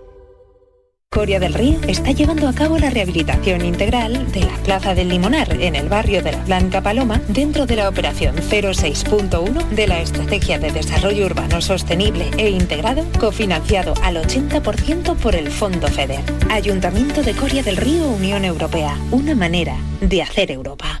[1.13, 5.61] Coria del Río está llevando a cabo la rehabilitación integral de la Plaza del Limonar
[5.61, 10.57] en el barrio de la Blanca Paloma dentro de la operación 06.1 de la Estrategia
[10.57, 16.21] de Desarrollo Urbano Sostenible e Integrado cofinanciado al 80% por el Fondo FEDER.
[16.49, 18.97] Ayuntamiento de Coria del Río Unión Europea.
[19.11, 21.00] Una manera de hacer Europa.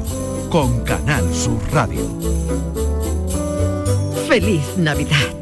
[0.51, 2.01] con Canal Sur Radio.
[4.27, 5.33] Feliz Navidad.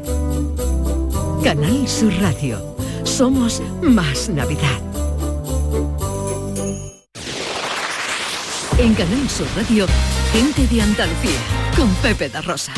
[1.42, 2.76] Canal Sur Radio.
[3.02, 4.80] Somos más Navidad.
[8.78, 9.86] En Canal Sur Radio,
[10.32, 11.40] gente de Andalucía,
[11.76, 12.72] con Pepe da Rosa.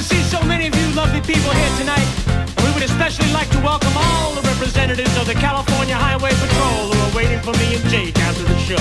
[0.00, 2.08] To see so many of you lovely people here tonight.
[2.56, 6.88] And we would especially like to welcome all the representatives of the California Highway Patrol
[6.88, 8.80] who are waiting for me and Jake after the show.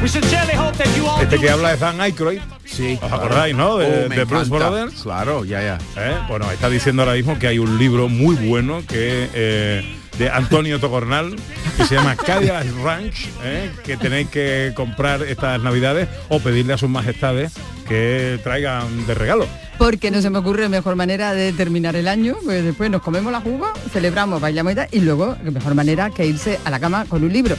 [0.00, 2.40] We sincerely hope that you all Este que habla es Dan Aykroyd.
[2.64, 2.98] Sí.
[3.02, 3.78] ¿Os acordáis, no?
[3.78, 4.68] De, Oh, de Blues encanta.
[4.70, 5.02] Brothers.
[5.02, 5.78] Claro, ya, ya.
[5.96, 6.16] ¿Eh?
[6.28, 10.78] Bueno, está diciendo ahora mismo que hay un libro muy bueno que eh, de Antonio
[10.78, 11.34] Tocornal
[11.76, 13.72] que se llama Cadillac Ranch, ¿eh?
[13.84, 17.50] que tenéis que comprar estas navidades o pedirle a sus majestades
[17.88, 19.48] que traigan de regalo.
[19.78, 23.32] Porque no se me ocurre mejor manera de terminar el año, pues después nos comemos
[23.32, 27.04] la jugo, celebramos, bailamos y tal, y luego mejor manera que irse a la cama
[27.06, 27.56] con un libro.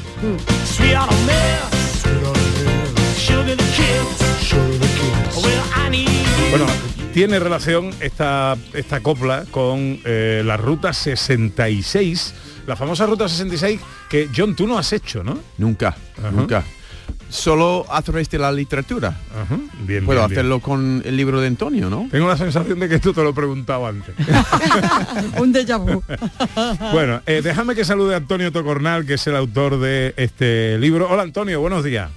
[6.49, 6.65] Bueno,
[7.13, 12.33] tiene relación esta, esta copla con eh, la ruta 66,
[12.67, 15.37] la famosa ruta 66 que John tú no has hecho, ¿no?
[15.57, 15.95] Nunca,
[16.31, 16.63] nunca.
[17.29, 19.15] Solo a través de la literatura.
[19.85, 20.39] Bien, Puedo bien, bien.
[20.39, 22.07] hacerlo con el libro de Antonio, ¿no?
[22.11, 24.13] Tengo la sensación de que esto te lo he preguntado antes.
[25.39, 26.03] un déjà vu.
[26.93, 31.09] Bueno, eh, déjame que salude a Antonio Tocornal, que es el autor de este libro.
[31.09, 32.11] Hola Antonio, buenos días.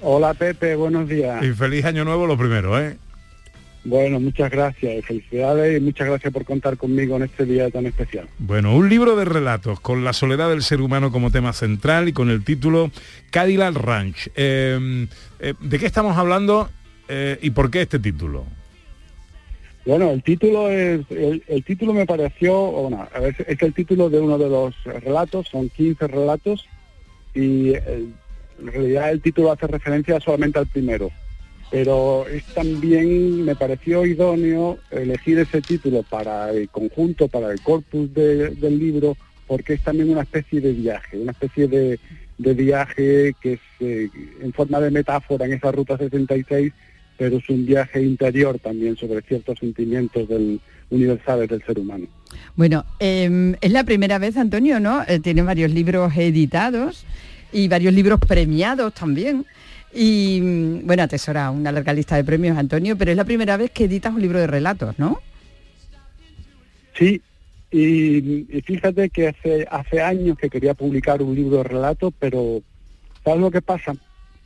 [0.00, 1.44] Hola Pepe, buenos días.
[1.44, 2.96] Y feliz año nuevo lo primero, ¿eh?
[3.88, 8.28] Bueno, muchas gracias felicidades y muchas gracias por contar conmigo en este día tan especial.
[8.38, 12.12] Bueno, un libro de relatos con la soledad del ser humano como tema central y
[12.12, 12.90] con el título
[13.30, 14.28] Cadillac Ranch.
[14.36, 15.06] Eh,
[15.40, 16.68] eh, ¿De qué estamos hablando
[17.08, 18.44] eh, y por qué este título?
[19.86, 24.10] Bueno, el título es el, el título me pareció, bueno, a ver, es el título
[24.10, 26.66] de uno de los relatos, son 15 relatos
[27.34, 28.12] y el-
[28.60, 31.10] en realidad el título hace referencia solamente al primero.
[31.70, 38.12] Pero es también me pareció idóneo elegir ese título para el conjunto, para el corpus
[38.14, 41.98] de- del libro, porque es también una especie de viaje, una especie de,
[42.38, 44.08] viaje que es eh,
[44.42, 46.72] en forma de metáfora en esa ruta 66,
[47.18, 50.28] pero es un viaje interior también sobre ciertos sentimientos
[50.88, 52.06] universales del ser humano.
[52.56, 55.02] Bueno, eh, es la primera vez, Antonio, ¿no?
[55.06, 57.04] Eh, tiene varios libros editados
[57.52, 59.44] y varios libros premiados también.
[59.94, 63.70] Y mm, bueno, atesora una larga lista de premios, Antonio, pero es la primera vez
[63.70, 65.20] que editas un libro de relatos, ¿no?
[66.96, 67.20] Sí,
[67.70, 72.60] y, y fíjate que hace, hace años que quería publicar un libro de relatos, pero
[73.24, 73.94] ¿sabes lo que pasa?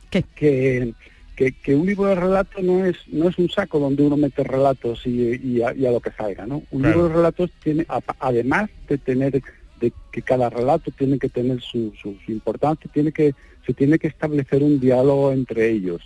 [0.09, 0.23] ¿Qué?
[0.35, 0.93] Que,
[1.35, 4.43] que, que un libro de relatos no es no es un saco donde uno mete
[4.43, 6.61] relatos y, y a, y a lo que salga, ¿no?
[6.69, 6.93] Un Claro.
[6.95, 9.41] libro de relatos tiene, a- además de tener,
[9.83, 13.33] de que cada relato tiene que tener su, su, su importancia, tiene que,
[13.65, 16.01] se tiene que establecer un diálogo entre ellos.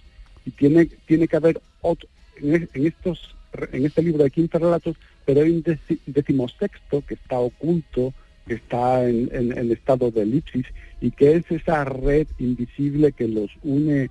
[0.46, 2.10] Y tiene, tiene que haber otro,
[2.42, 3.36] en, es- en estos
[3.72, 8.14] en este libro de 15 relatos, pero hay un deci- decimosexto que está oculto,
[8.48, 10.66] que está en, en- en estado de elipsis
[11.02, 14.10] y que es esa red invisible que los une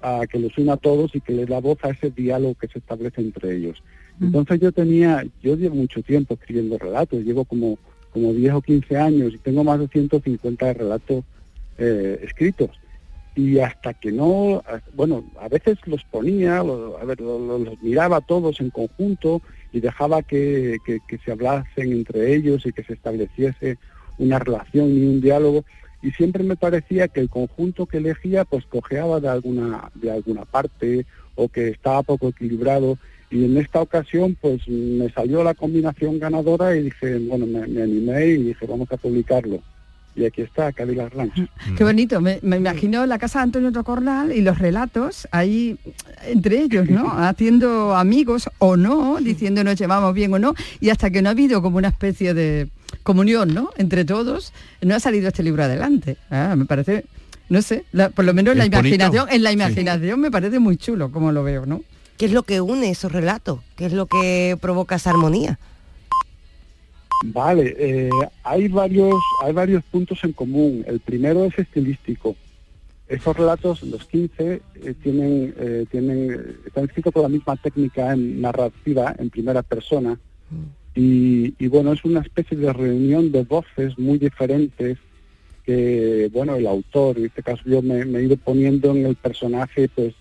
[0.00, 2.68] a, que los une a todos y que le da voz a ese diálogo que
[2.68, 3.82] se establece entre ellos.
[4.20, 7.78] Entonces yo tenía, yo llevo mucho tiempo escribiendo relatos, llevo como,
[8.10, 11.24] como 10 o 15 años y tengo más de 150 relatos
[11.76, 12.70] eh, escritos.
[13.34, 17.80] Y hasta que no, bueno, a veces los ponía, lo- a ver, lo- lo- los
[17.80, 19.40] miraba todos en conjunto
[19.72, 23.78] y dejaba que, que- que se hablasen entre ellos y que se estableciese
[24.16, 25.64] una relación y un diálogo.
[26.02, 30.44] Y siempre me parecía que el conjunto que elegía pues cojeaba de alguna, de alguna
[30.44, 32.98] parte o que estaba poco equilibrado.
[33.30, 37.82] Y en esta ocasión pues me salió la combinación ganadora y dije, bueno, me, me
[37.82, 39.60] animé y dije, vamos a publicarlo.
[40.16, 41.48] Y aquí está, Cadillac Ranch.
[41.76, 45.76] Qué bonito, me, me imagino la casa de Antonio Tocornal y los relatos ahí
[46.26, 47.12] entre ellos, ¿no?
[47.16, 51.32] Haciendo amigos o no, diciendo nos llevamos bien o no, y hasta que no ha
[51.32, 52.68] habido como una especie de
[53.04, 53.70] comunión, ¿no?
[53.76, 56.16] Entre todos, no ha salido este libro adelante.
[56.30, 57.04] Ah, me parece,
[57.48, 58.88] no sé, la- por lo menos la Es bonito.
[58.88, 59.54] imaginación, en la Sí.
[59.54, 61.82] imaginación me parece muy chulo como lo veo, ¿no?
[62.18, 63.60] ¿Qué es lo que une esos relatos?
[63.76, 65.56] ¿Qué es lo que provoca esa armonía?
[67.26, 68.10] Vale, eh,
[68.42, 70.84] hay varios hay varios puntos en común.
[70.88, 72.34] El primero es estilístico.
[73.06, 78.40] Esos relatos, los 15, eh, tienen eh, tienen están escritos con la misma técnica en
[78.40, 80.18] narrativa en primera persona
[80.94, 84.98] y, y, bueno es una especie de reunión de voces muy diferentes
[85.64, 89.16] que bueno el autor en este caso yo me, me he ido poniendo en el
[89.16, 90.14] personaje pues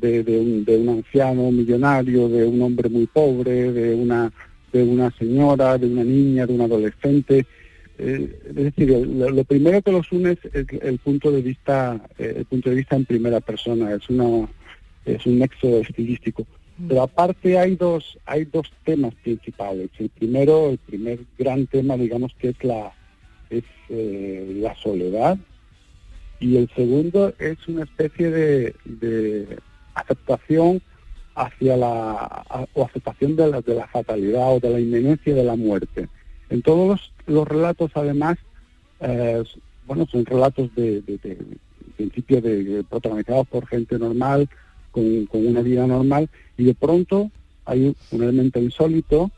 [0.00, 4.32] de, de un, de un anciano millonario, de un hombre muy pobre, de una
[4.72, 7.46] de una señora, de una niña, de un adolescente.
[7.98, 11.98] Eh, es decir, lo, lo primero que los une es el, el punto de vista,
[12.18, 14.48] eh, el punto de vista en primera persona, es una
[15.04, 16.46] es un nexo estilístico.
[16.88, 19.88] Pero aparte hay dos hay dos temas principales.
[19.98, 22.92] El primero, el primer gran tema, digamos que es la
[23.48, 25.38] es eh, la soledad
[26.40, 29.46] y el segundo es una especie de, de
[30.00, 30.80] aceptación
[31.34, 35.56] hacia la o aceptación de la, de la fatalidad o de la inminencia de la
[35.56, 36.08] muerte.
[36.48, 38.38] En todos los, relatos, además,
[39.00, 39.42] eh,
[39.86, 41.38] bueno, son relatos de, de- de-
[41.96, 44.48] principio de, de protagonizados por gente normal,
[44.90, 46.28] con, con una vida normal,
[46.58, 47.30] y de pronto
[47.64, 49.30] hay un elemento insólito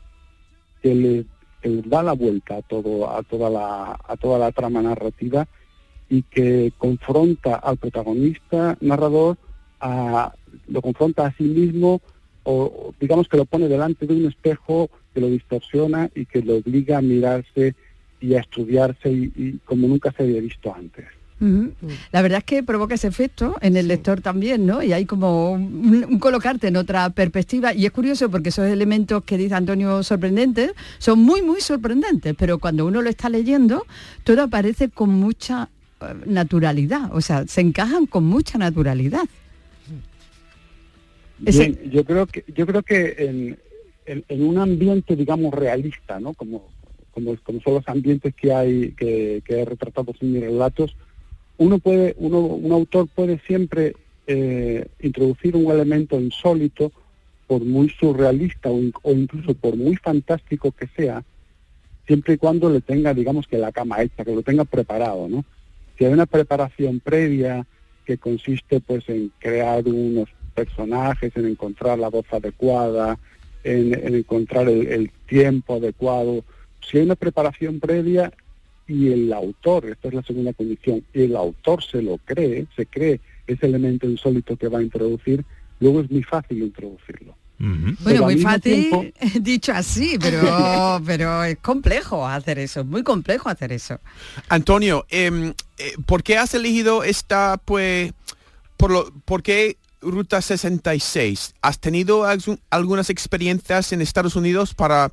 [0.81, 1.25] que le,
[1.61, 5.47] que le da la vuelta a todo, a toda la, a toda la trama narrativa
[6.09, 9.37] y que confronta al protagonista narrador
[9.79, 10.33] a,
[10.67, 14.89] lo confronta a sí mismo o o digamos que lo pone delante de un espejo
[15.13, 17.75] que lo distorsiona y que lo obliga a mirarse
[18.19, 21.05] y a estudiarse y, y como nunca se había visto antes.
[22.11, 24.83] La verdad es que provoca ese efecto en el lector también, ¿no?
[24.83, 27.73] Y hay como un, un colocarte en otra perspectiva.
[27.73, 32.59] Y es curioso porque esos elementos que dice Antonio sorprendentes son muy, muy sorprendentes, pero
[32.59, 33.85] cuando uno lo está leyendo,
[34.25, 35.69] todo aparece con mucha
[36.01, 39.23] eh, naturalidad, o sea, se encajan con mucha naturalidad.
[41.39, 43.57] Bien, yo creo que yo creo que en,
[44.05, 46.33] en- un ambiente digamos realista, ¿no?
[46.33, 46.73] Como
[47.11, 50.95] como, son los ambientes que hay que, que he retratado en mis relatos,
[51.57, 53.93] uno puede uno un autor puede siempre
[54.27, 56.91] eh, introducir un elemento insólito
[57.47, 61.23] por muy surrealista o, o incluso por muy fantástico que sea,
[62.05, 65.43] siempre y cuando le tenga, digamos que la cama hecha, que lo tenga preparado, ¿no?
[65.97, 67.65] Si hay una preparación previa
[68.05, 70.29] que consiste pues en crear unos
[70.63, 73.17] personajes, en encontrar la voz adecuada,
[73.63, 76.43] en, en encontrar el, el tiempo adecuado,
[76.85, 78.31] si hay una preparación previa
[78.87, 82.85] y el autor, esta es la segunda condición, y el autor se lo cree, se
[82.85, 85.43] cree ese elemento insólito que va a introducir,
[85.79, 87.35] luego es muy fácil introducirlo.
[87.59, 89.05] Bueno, muy fácil tiempo-
[89.41, 93.99] dicho así, pero, pero es complejo hacer eso, es muy complejo hacer eso.
[94.47, 98.13] Antonio, em, eh, ¿por qué has elegido esta, pues,
[98.77, 101.55] por, lo, por qué Ruta 66?
[101.61, 102.25] ¿Has tenido
[102.69, 105.11] algunas experiencias en Estados Unidos para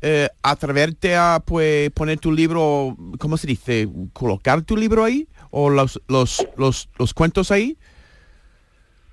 [0.00, 3.88] eh, atreverte a, pues, poner tu libro, ¿cómo se dice?
[4.12, 5.26] ¿Colocar tu libro ahí?
[5.50, 7.76] ¿O los, los, los, los cuentos ahí?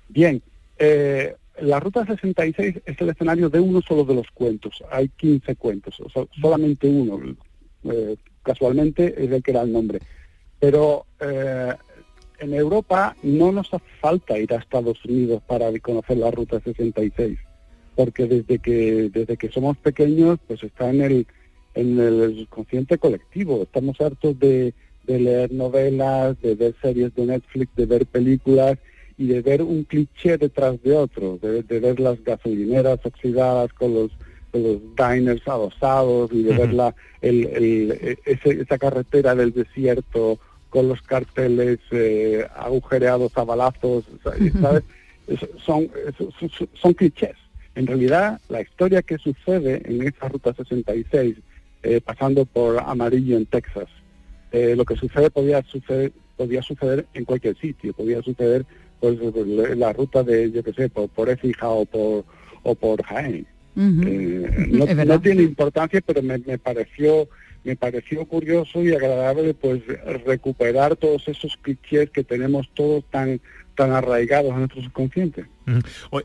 [0.08, 0.42] Bien,
[0.78, 4.82] eh, la Ruta 66 es el escenario de uno solo de los cuentos.
[4.90, 7.20] Hay 15 cuentos, o sea, solamente uno.
[7.84, 10.00] eh, casualmente es el que da el nombre.
[10.60, 11.74] Pero eh,
[12.38, 17.38] en Europa no nos hace falta ir a Estados Unidos para conocer la Ruta 66,
[17.94, 21.26] porque desde que desde que somos pequeños, pues está en el
[21.74, 23.62] en el consciente colectivo.
[23.62, 24.72] Estamos hartos de,
[25.06, 28.78] de leer novelas, de ver series de Netflix, de ver películas
[29.18, 33.92] y de ver un cliché detrás de otro, de, de ver las gasolineras oxidadas con
[33.94, 34.10] los,
[34.50, 40.38] con los diners adosados y de ver la, el, el- ese- esa carretera del desierto
[40.76, 44.04] con los carteles eh, agujereados a balazos,
[44.60, 44.84] ¿sabes?
[45.26, 45.88] Es- Son,
[46.38, 47.34] son, son clichés.
[47.74, 51.36] En realidad, la historia que sucede en esa Ruta 66,
[51.82, 53.88] eh, pasando por Amarillo en Texas,
[54.52, 58.66] eh, lo que sucede podía suceder podía suceder en cualquier sitio, podía suceder
[59.00, 59.18] pues
[59.78, 62.24] la ruta de yo qué sé por, por Écija o por
[62.64, 63.46] o por Jaén.
[64.06, 67.26] Eh, no, no tiene importancia, pero me, me pareció
[67.66, 69.82] me pareció curioso y agradable pues
[70.24, 73.40] recuperar todos esos clichés que tenemos todos tan
[73.74, 75.44] tan arraigados en nuestro subconsciente.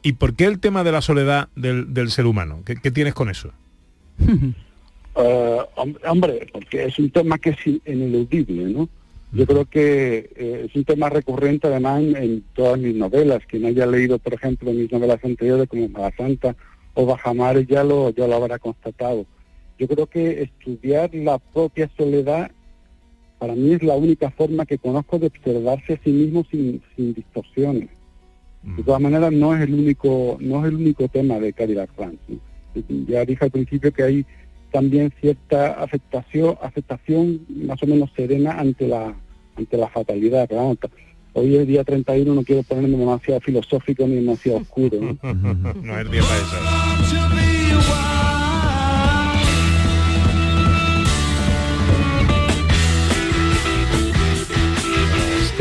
[0.04, 2.62] ¿Y por qué el tema de la soledad del, del ser humano?
[2.66, 3.52] ¿Qué, qué tienes con eso?
[5.14, 8.88] Hom- hombre, porque es un tema que es in- ineludible, ¿no?
[9.34, 13.42] Yo creo que eh, es un tema recurrente además en, en todas mis novelas.
[13.48, 16.56] Quien haya leído, por ejemplo, mis novelas anteriores como Mala Santa
[16.94, 19.26] o Bajamares ya lo, ya lo habrá constatado.
[19.82, 22.52] Yo creo que estudiar la propia soledad
[23.40, 27.16] para mí es la única forma que conozco de observarse a sí mismo sin, sin
[27.16, 27.90] distorsiones.
[28.62, 32.20] De todas maneras, no es el único, no es el único tema de Cadillac Ranch.
[32.28, 32.38] ¿no?
[33.08, 34.26] Ya dije al principio que hay
[34.72, 39.16] también cierta afectación, afectación más o menos serena ante la,
[39.56, 40.46] ante la fatalidad.
[40.48, 40.78] Pero vamos,
[41.34, 45.00] hoy es día 31, no quiero ponerme demasiado filosófico ni demasiado oscuro.
[45.02, 45.18] ¿no?
[45.74, 46.81] no es día para eso.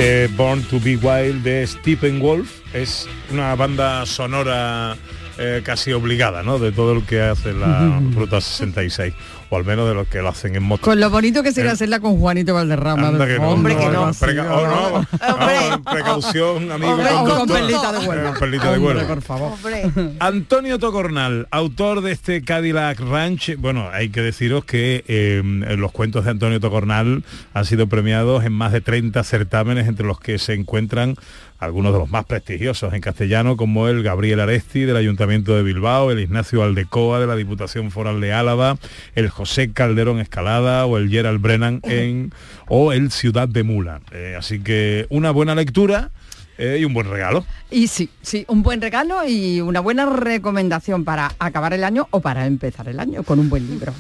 [0.01, 4.97] Este Born to Be Wild de Stephen Wolf es una banda sonora
[5.37, 6.59] eh, casi obligada, ¿no?
[6.59, 9.13] De todo lo que hace la Ruta 66,
[9.51, 10.83] o al menos de los que lo hacen en moto.
[10.83, 13.09] Con lo bonito que sería Eh, hacerla con Juanito Valderrama.
[13.09, 14.55] Anda de que no, fondo, no, algo no, así, preca- ¿no?
[14.57, 14.67] oh,
[15.01, 18.23] no, ah, precaución, amigo Hombre, con perlita de huelva.
[18.23, 19.09] Eh, con perlita de Hombre, huelva.
[19.15, 19.53] por favor.
[20.21, 23.57] Antonio Tocornal, autor de este Cadillac Ranch.
[23.59, 25.43] Bueno, hay que deciros que eh,
[25.77, 30.21] los cuentos de Antonio Tocornal han sido premiados en más de 30 certámenes, entre los
[30.21, 31.17] que se encuentran
[31.61, 36.11] algunos de los más prestigiosos en castellano, como el Gabriel Aresti del Ayuntamiento de Bilbao,
[36.11, 38.79] el Ignacio Aldecoa de la Diputación Foral de Álava,
[39.15, 42.33] el José Calderón Escalada o el Gerald Brennan en,
[42.67, 44.01] o el Ciudad de Mula.
[44.11, 46.11] Eh, así que una buena lectura
[46.57, 47.45] eh, y un buen regalo.
[47.71, 52.21] Y sí, sí, un buen regalo y una buena recomendación para acabar el año o
[52.21, 53.93] para empezar el año con un buen libro.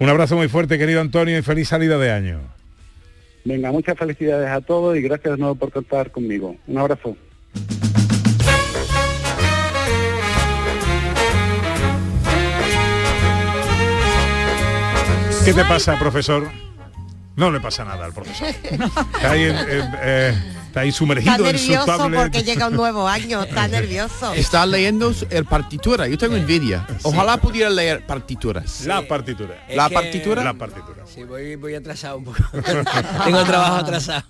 [0.00, 2.53] Un abrazo muy fuerte, querido Antonio, y feliz salida de año.
[3.44, 6.56] Venga, muchas felicidades a todos y gracias de nuevo por contar conmigo.
[6.66, 7.16] Un abrazo.
[15.44, 16.48] ¿Qué te pasa, profesor?
[17.36, 18.48] No le pasa nada al profesor.
[18.48, 20.42] Está ahí, en- en- eh,
[20.74, 22.20] está ahí Está sumergido en su nervioso tablet.
[22.20, 24.34] porque llega un nuevo año, está nervioso.
[24.34, 26.08] Está leyendo el partitura.
[26.08, 26.84] Yo tengo envidia.
[27.04, 28.84] Ojalá pudiera leer partituras.
[28.84, 29.54] La partitura.
[29.68, 30.42] Es ¿La partitura?
[30.42, 31.04] La partitura.
[31.06, 32.38] Sí, voy, voy atrasado un poco.
[33.24, 34.24] Tengo el trabajo atrasado.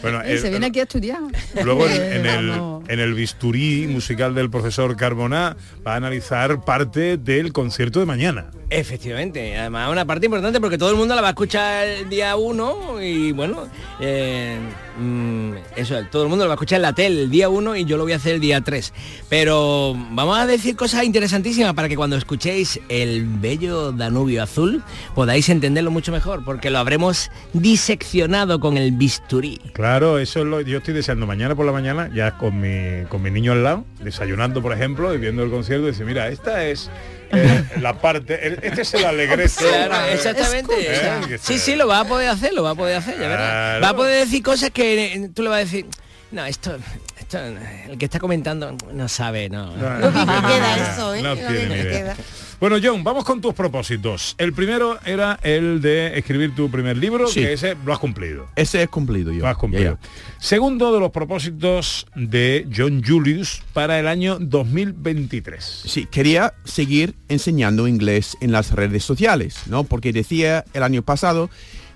[0.00, 1.18] Bueno, Y se viene aquí a estudiar.
[1.64, 2.52] Luego en, Eh, en el,
[2.86, 8.50] en el bisturí musical del profesor Carbona va a analizar parte del concierto de mañana.
[8.70, 12.36] Efectivamente, además una parte importante porque todo el mundo la va a escuchar el día
[12.36, 13.66] 1 y bueno,
[14.00, 14.58] eh,
[14.98, 17.76] mm, eso, todo el mundo lo va a escuchar en la tele el día 1
[17.76, 18.92] y yo lo voy a hacer el día 3.
[19.28, 24.82] Pero vamos a decir cosas interesantísimas para que cuando escuchéis el bello Danubio azul
[25.14, 29.60] podáis entenderlo mucho mejor porque lo habremos diseccionado con el bisturí.
[29.72, 33.22] Claro, eso es lo yo estoy deseando mañana por la mañana, ya con mi, con
[33.22, 36.64] mi niño al lado, desayunando, por ejemplo, y viendo el concierto, y dice, mira, esta
[36.66, 36.90] es
[37.36, 39.52] eh, la parte, el- este es el alegrete.
[39.86, 40.74] Claro, exactamente.
[40.78, 43.28] Eh, que Sí, sí, lo va a poder hacer, lo va a poder hacer, ya
[43.28, 43.50] verás.
[43.50, 43.80] Claro.
[43.82, 45.86] Va a poder decir cosas que eh, tú le vas a decir,
[46.30, 46.76] no, esto,
[47.18, 49.76] esto el que está comentando no sabe, no.
[49.76, 51.22] No bien que queda eso, ¿eh?
[51.22, 51.98] No Lo tiene bien ni que idea.
[51.98, 52.16] queda.
[52.60, 54.34] Bueno, John, vamos con tus propósitos.
[54.38, 57.40] El primero era el de escribir tu primer libro, Sí.
[57.40, 58.46] que ese lo has cumplido.
[58.56, 59.40] Ese es cumplido yo.
[59.40, 59.98] Lo has cumplido.
[60.38, 65.82] Segundo de los propósitos de John Julius para el año 2023.
[65.86, 69.84] Sí, quería seguir enseñando inglés en las redes sociales, ¿no?
[69.84, 71.50] Porque decía el año pasado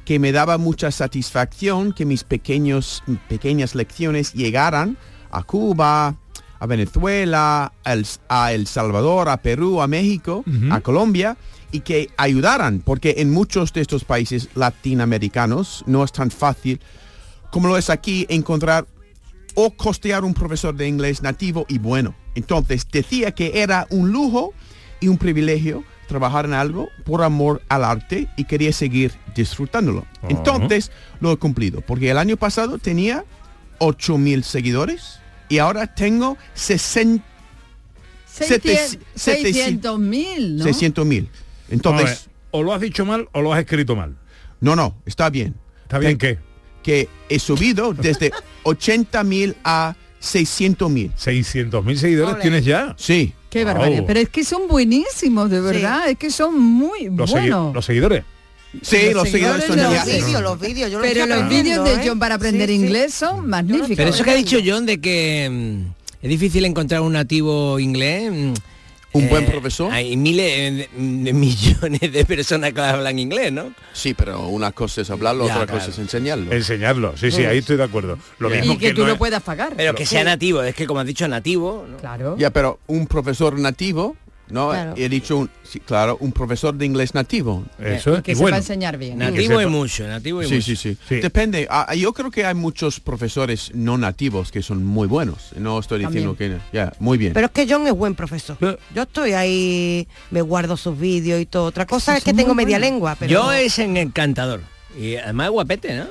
[0.04, 4.98] que me daba mucha satisfacción que mis pequeños, pequeñas lecciones llegaran
[5.30, 6.16] a Cuba,
[6.58, 11.36] a Venezuela, a El, a El Salvador, a Perú, a México, a Colombia,
[11.70, 16.80] y que ayudaran, porque en muchos de estos países latinoamericanos no es tan fácil
[17.50, 18.86] como lo es aquí encontrar
[19.54, 22.14] o costear un profesor de inglés nativo y bueno.
[22.34, 24.52] Entonces decía que era un lujo
[25.00, 30.06] y un privilegio trabajar en algo por amor al arte y quería seguir disfrutándolo.
[30.28, 30.90] Entonces
[31.20, 33.24] lo he cumplido, porque el año pasado tenía
[33.78, 37.24] 8.000 seguidores y ahora tengo 60
[39.14, 40.64] 600 mil, ¿no?
[40.64, 41.28] 600 mil.
[41.70, 42.18] Entonces, ver,
[42.52, 44.16] o lo has dicho mal o lo has escrito mal.
[44.60, 45.54] no, no, está bien.
[45.82, 46.38] ¿Está bien qué?
[46.82, 48.30] Que he subido desde
[48.62, 51.12] 80 mil a 600 mil.
[51.16, 52.94] 600 mil seguidores tienes ya.
[52.98, 53.32] Sí.
[53.50, 53.72] Qué Wow.
[53.74, 54.04] barbaridad.
[54.06, 56.08] Pero es que son buenísimos, de verdad.
[56.10, 57.74] Es que son muy Los, segui- buenos.
[57.74, 58.24] los seguidores.
[58.82, 62.00] Sí, los seguidores son los vídeos, los vídeos, yo Pero los vídeos de ¿eh?
[62.06, 62.82] John para aprender Sí, sí.
[62.84, 63.96] inglés son magníficos.
[63.96, 68.30] Pero eso que ha dicho John de que mm, es difícil encontrar un nativo inglés.
[68.30, 68.52] mm,
[69.14, 69.90] ¿Un buen eh, profesor?
[69.90, 73.72] Hay miles de, de millones de personas que hablan inglés, ¿no?
[73.94, 75.80] Sí, pero una cosa es hablarlo, Ya, otra claro.
[75.80, 76.52] cosa es enseñarlo.
[76.52, 78.18] Enseñarlo, sí, sí, ahí estoy de acuerdo.
[78.38, 79.72] Lo mismo y que, tú no lo es- puedas pagar.
[79.78, 81.86] Pero que sea nativo, es que como has dicho, nativo.
[81.90, 81.96] ¿no?
[81.96, 82.36] Claro.
[82.38, 84.14] Ya, pero un profesor nativo,
[84.50, 84.70] ¿no?
[84.70, 84.94] Claro.
[84.96, 87.64] He dicho, un, sí, claro, un profesor de inglés nativo.
[87.78, 89.18] Eso Y que sepa enseñar bien.
[89.18, 90.76] Nativo y mucho, nativo y Sí, mucho.
[90.76, 91.66] sí, sí, Depende.
[91.70, 95.50] Ah, yo creo que hay muchos profesores no nativos que son muy buenos.
[95.56, 96.58] No estoy diciendo que...
[96.72, 97.32] Ya, muy bien.
[97.32, 98.56] Pero es que John es buen profesor.
[98.94, 101.64] Yo estoy ahí, me guardo sus vídeos y todo.
[101.66, 104.60] Otra cosa es que tengo media lengua, pero Yo es en encantador.
[104.98, 106.06] Y además es guapete, ¿no?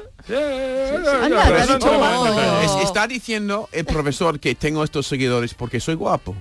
[2.63, 6.35] Es- está diciendo el profesor que tengo estos seguidores porque soy guapo.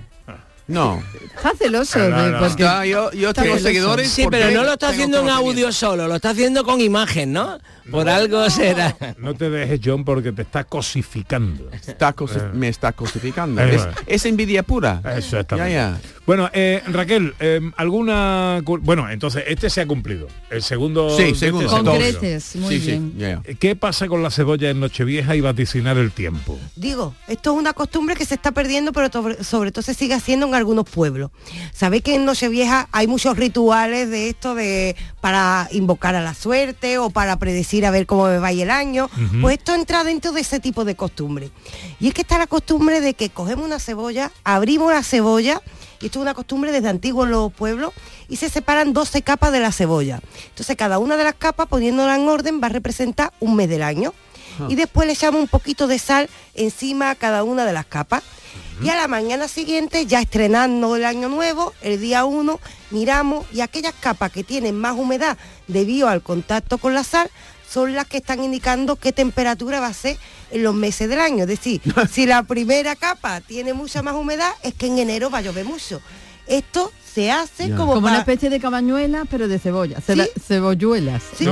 [0.67, 1.01] No.
[1.35, 1.99] Está celoso.
[1.99, 2.39] No, de- no.
[2.39, 3.59] porque- Está- yo- tengo celoso.
[3.63, 7.31] seguidores Sí, pero no lo está haciendo en audio solo, lo está haciendo con imagen,
[7.33, 7.57] ¿no?
[7.91, 8.95] Por algo será.
[9.17, 11.69] No te dejes, John, porque te está cosificando.
[11.71, 13.61] Está cosi- me está cosificando.
[13.61, 13.97] Eh, Es, bueno.
[14.07, 15.01] es envidia pura.
[15.17, 15.97] Eso está Ya, ya.
[16.25, 18.61] Bueno, eh, Raquel, eh, alguna...
[18.81, 20.27] Bueno, entonces, este se ha cumplido.
[20.49, 21.15] El segundo...
[21.15, 21.69] Sí, este segundo.
[21.69, 23.13] Concretes, muy Sí, sí, bien.
[23.17, 23.53] ya, ya.
[23.55, 26.59] ¿Qué pasa con la cebolla en Nochevieja y vaticinar el tiempo?
[26.75, 30.15] Digo, esto es una costumbre que se está perdiendo, pero sobre, sobre todo se sigue
[30.15, 31.31] haciendo en algunos pueblos.
[31.73, 36.97] Sabéis que en Nochevieja hay muchos rituales de esto de para invocar a la suerte
[36.97, 39.09] o para predecir a ver cómo me va el año.
[39.41, 41.51] Pues esto entra dentro de ese tipo de costumbre.
[41.99, 45.61] Y es que está la costumbre de que cogemos una cebolla, abrimos la cebolla,
[45.99, 47.93] y esto es una costumbre desde antiguo en los pueblos,
[48.29, 50.19] y se separan 12 capas de la cebolla.
[50.49, 53.83] Entonces cada una de las capas, poniéndola en orden, va a representar un mes del
[53.83, 54.13] año.
[54.59, 54.67] Ah.
[54.69, 58.23] Y después le echamos un poquito de sal encima a cada una de las capas.
[58.81, 62.59] Y a la mañana siguiente, ya estrenando el año nuevo, el día 1,
[62.91, 65.37] miramos y aquellas capas que tienen más humedad
[65.67, 67.29] debido al contacto con la sal
[67.67, 70.17] son las que están indicando qué temperatura va a ser
[70.51, 71.43] en los meses del año.
[71.43, 71.81] Es decir,
[72.11, 75.65] si la primera capa tiene mucha más humedad, es que en enero va a llover
[75.65, 75.99] mucho.
[76.45, 79.97] Esto se hace como, Como pa- una especie de cabañuela, pero de cebolla.
[80.01, 81.23] Ceba- Cebolluelas.
[81.35, 81.45] Sí,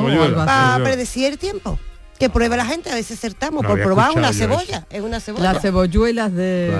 [0.46, 1.78] para predecir el tiempo.
[2.20, 4.86] Que pruebe la gente, a veces acertamos No por probar una cebolla.
[4.90, 5.52] Es una cebolla.
[5.54, 6.72] Las cebolluelas de...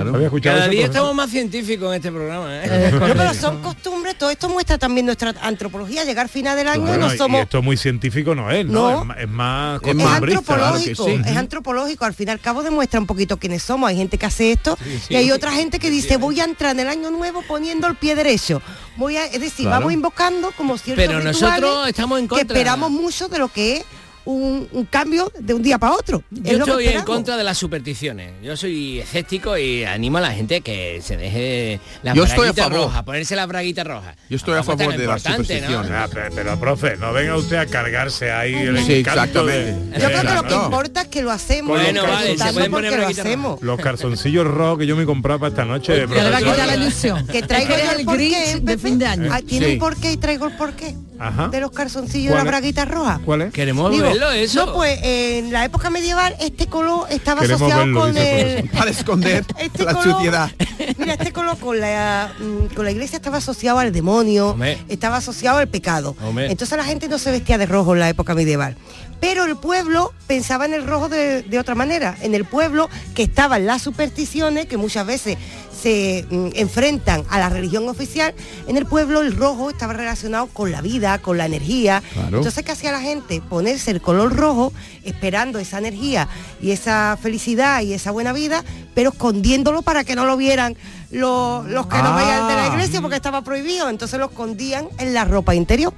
[0.42, 2.90] Cada día estamos más científicos en este programa, ¿eh?
[2.92, 6.94] No, pero son costumbres, todo esto muestra también nuestra antropología, llegar al final del año
[6.94, 7.42] y no y somos...
[7.42, 9.04] esto muy científico no es, ¿no?
[9.04, 9.14] No.
[9.14, 13.62] Es, más Es antropológico, es antropológico, al fin y al cabo demuestra un poquito quiénes
[13.62, 13.90] somos.
[13.90, 15.12] Hay gente que hace esto sí.
[15.12, 17.96] y hay otra gente que dice voy a entrar en el año nuevo poniendo el
[17.96, 18.62] pie derecho.
[18.96, 19.80] Voy a, es decir, Claro.
[19.80, 22.46] vamos invocando como ciertos Pero nosotros estamos en que contra.
[22.56, 23.84] esperamos mucho de lo que es
[24.26, 26.22] un, un cambio de un día para otro.
[26.30, 28.32] Es Yo que estoy en contra de las supersticiones.
[28.42, 32.52] Yo soy escéptico y animo a la gente que se deje la Yo estoy a
[32.52, 32.78] braguita favor.
[32.88, 34.14] roja, ponerse la braguita roja.
[34.28, 35.90] Yo estoy a favor de las supersticiones.
[35.90, 40.00] Ah, pero, pero, profe, no venga usted a cargarse ahí el Sí, encanto de- exactamente.
[40.00, 41.78] Yo creo que lo que importa es que lo hacemos.
[41.80, 43.62] Bueno, vale, se pueden poner lo hacemos.
[43.62, 45.92] Los calzoncillos rojos que yo me compraba para esta noche.
[45.94, 46.52] Que le va a profesor.
[46.52, 47.26] quitar la ilusión.
[47.26, 49.30] Que traigo Es es el el porqué, Grinch de fin de año.
[49.32, 50.94] Ah, ¿Tiene un porqué y traigo el porqué?
[51.18, 51.48] Ajá.
[51.48, 52.50] De los calzoncillos y ¿Cuál las es?
[52.50, 53.20] braguitas rojas.
[53.24, 53.52] ¿Cuál es?
[53.52, 54.66] Queremos Digo, verlo eso.
[54.66, 58.68] No, pues en la época medieval este color estaba Queremos asociado verlo, con el.
[58.70, 60.50] Para esconder Este la color suciedad.
[60.98, 64.78] Mira, este colo con la, mm, con la iglesia estaba asociado al demonio, Hombre.
[64.88, 66.16] estaba asociado al pecado.
[66.22, 66.50] Hombre.
[66.50, 68.76] Entonces la gente no se vestía de rojo en la época medieval.
[69.18, 72.16] Pero el pueblo pensaba en el rojo de, de otra manera.
[72.20, 75.38] En el pueblo que estaban las supersticiones, que muchas veces
[75.80, 78.34] se mm, enfrentan a la religión oficial,
[78.66, 82.02] en el pueblo el rojo estaba relacionado con la vida, con la energía.
[82.12, 82.38] Claro.
[82.38, 83.40] Entonces, ¿qué hacía la gente?
[83.40, 84.72] Ponerse el color rojo,
[85.04, 86.28] esperando esa energía
[86.60, 90.76] y esa felicidad y esa buena vida, pero escondiéndolo para que no lo vieran
[91.10, 92.16] los, los que no Ah.
[92.16, 93.88] veían de la iglesia porque estaba prohibido.
[93.88, 95.92] Entonces lo escondían en la ropa interior.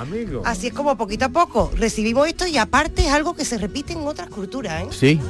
[0.00, 0.42] Amigo.
[0.44, 3.92] Así es como poquito a poco recibimos esto y aparte es algo que se repite
[3.92, 4.82] en otras culturas.
[4.82, 4.86] ¿eh?
[4.90, 5.20] Sí.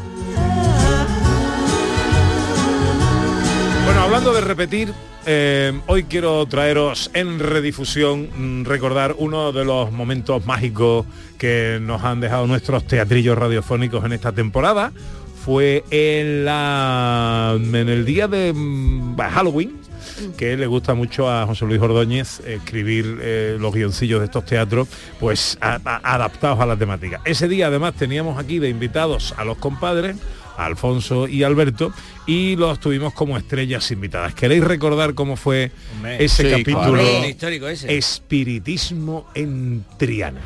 [3.84, 4.94] Bueno, hablando de repetir,
[5.26, 11.04] eh, hoy quiero traeros en redifusión, mm, recordar uno de los momentos mágicos
[11.36, 14.92] que nos han dejado nuestros teatrillos radiofónicos en esta temporada.
[15.44, 19.76] Fue en, la, en el día de mm, Halloween,
[20.38, 24.88] que le gusta mucho a José Luis Ordóñez escribir eh, los guioncillos de estos teatros,
[25.20, 27.20] pues adaptados a la temática.
[27.26, 30.16] Ese día además teníamos aquí de invitados a los compadres,
[30.56, 31.92] Alfonso y Alberto,
[32.26, 34.34] y los tuvimos como estrellas invitadas.
[34.34, 36.24] ¿Queréis recordar cómo fue Hombre.
[36.24, 36.92] ese Sí, capítulo?
[36.94, 37.14] claro.
[37.14, 37.96] Hombre, histórico ese.
[37.96, 40.40] Espiritismo en Triana.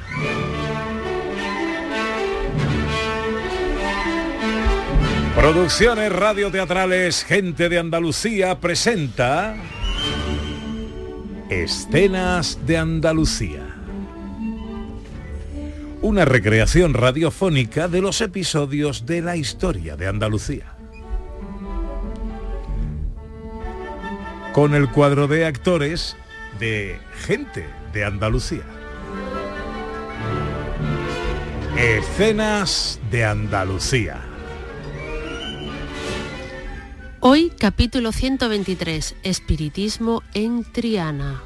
[5.34, 9.54] Producciones radioteatrales Gente de Andalucía presenta
[11.48, 13.67] Escenas de Andalucía.
[16.00, 20.76] Una recreación radiofónica de los episodios de la historia de Andalucía.
[24.52, 26.16] Con el cuadro de actores
[26.60, 28.62] de Gente de Andalucía.
[31.76, 34.20] Escenas de Andalucía.
[37.18, 41.42] Hoy capítulo 123, Espiritismo en Triana.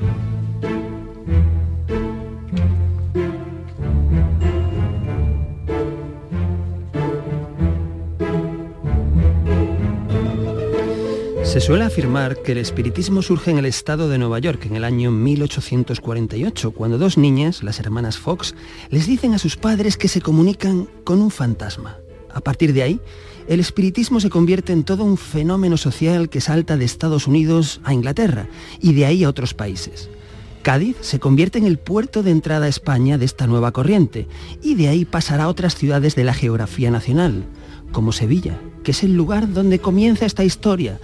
[11.52, 14.84] Se suele afirmar que el espiritismo surge en el estado de Nueva York en el
[14.84, 18.54] año 1848, cuando dos niñas, las hermanas Fox,
[18.88, 21.98] les dicen a sus padres que se comunican con un fantasma.
[22.32, 23.00] A partir de ahí,
[23.48, 27.92] el espiritismo se convierte en todo un fenómeno social que salta de Estados Unidos a
[27.92, 28.48] Inglaterra
[28.80, 30.08] y de ahí a otros países.
[30.62, 34.26] Cádiz se convierte en el puerto de entrada a España de esta nueva corriente
[34.62, 37.44] y de ahí pasará a otras ciudades de la geografía nacional,
[37.92, 40.98] como Sevilla, que es el lugar donde comienza esta historia,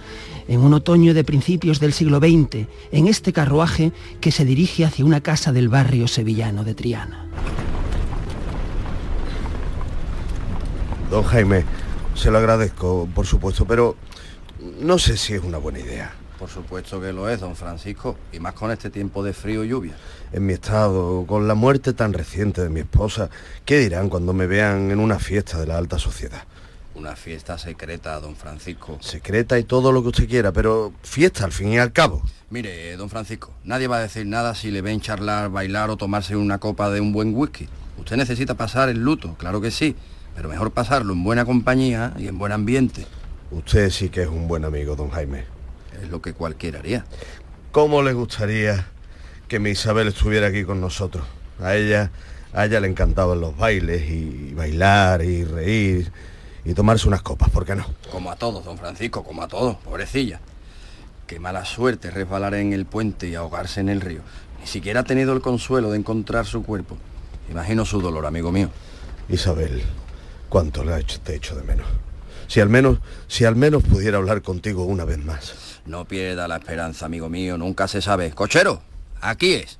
[0.49, 5.05] en un otoño de principios del siglo XX, en este carruaje que se dirige hacia
[5.05, 7.27] una casa del barrio sevillano de Triana.
[11.11, 11.63] Don Jaime,
[12.15, 13.95] se lo agradezco, por supuesto, pero
[14.81, 16.13] no sé si es una buena idea.
[16.39, 19.69] Por supuesto que lo es, don Francisco, y más con este tiempo de frío y
[19.69, 19.93] lluvia.
[20.31, 23.29] En mi estado, con la muerte tan reciente de mi esposa,
[23.65, 26.43] ¿qué dirán cuando me vean en una fiesta de la alta sociedad?
[26.99, 28.97] Una fiesta secreta, don Francisco.
[28.99, 32.21] Secreta y todo lo que usted quiera, pero fiesta al fin y al cabo.
[32.49, 36.35] Mire, don Francisco, nadie va a decir nada si le ven charlar, bailar o tomarse
[36.35, 37.69] una copa de un buen whisky.
[37.97, 39.95] Usted necesita pasar el luto, claro que sí,
[40.35, 43.05] pero mejor pasarlo en buena compañía y en buen ambiente.
[43.49, 45.45] Usted sí que es un buen amigo, don Jaime.
[46.03, 47.05] Es lo que cualquiera haría.
[47.71, 48.87] ¿Cómo le gustaría
[49.47, 51.25] que mi Isabel estuviera aquí con nosotros?
[51.61, 52.11] A ella,
[52.51, 56.11] a ella le encantaban los bailes y bailar y reír
[56.65, 57.85] y tomarse unas copas, ¿por qué no?
[58.11, 60.39] Como a todos, don Francisco, como a todos, pobrecilla.
[61.27, 64.21] Qué mala suerte resbalar en el puente y ahogarse en el río.
[64.59, 66.97] Ni siquiera ha tenido el consuelo de encontrar su cuerpo.
[67.49, 68.69] Imagino su dolor, amigo mío.
[69.29, 69.83] Isabel,
[70.49, 71.87] cuánto le ha hecho, te echo de menos.
[72.47, 72.97] Si al menos,
[73.27, 75.53] si al menos pudiera hablar contigo una vez más.
[75.85, 78.31] No pierda la esperanza, amigo mío, nunca se sabe.
[78.31, 78.81] Cochero,
[79.21, 79.77] aquí es.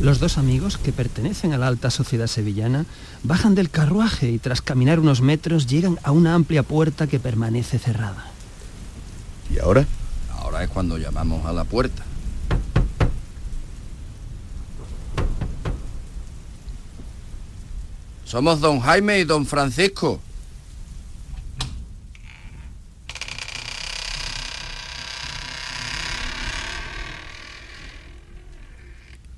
[0.00, 2.86] Los dos amigos, que pertenecen a la alta sociedad sevillana,
[3.22, 7.78] bajan del carruaje y tras caminar unos metros llegan a una amplia puerta que permanece
[7.78, 8.24] cerrada.
[9.50, 9.86] ¿Y ahora?
[10.32, 12.04] Ahora es cuando llamamos a la puerta.
[18.24, 20.20] Somos don Jaime y don Francisco.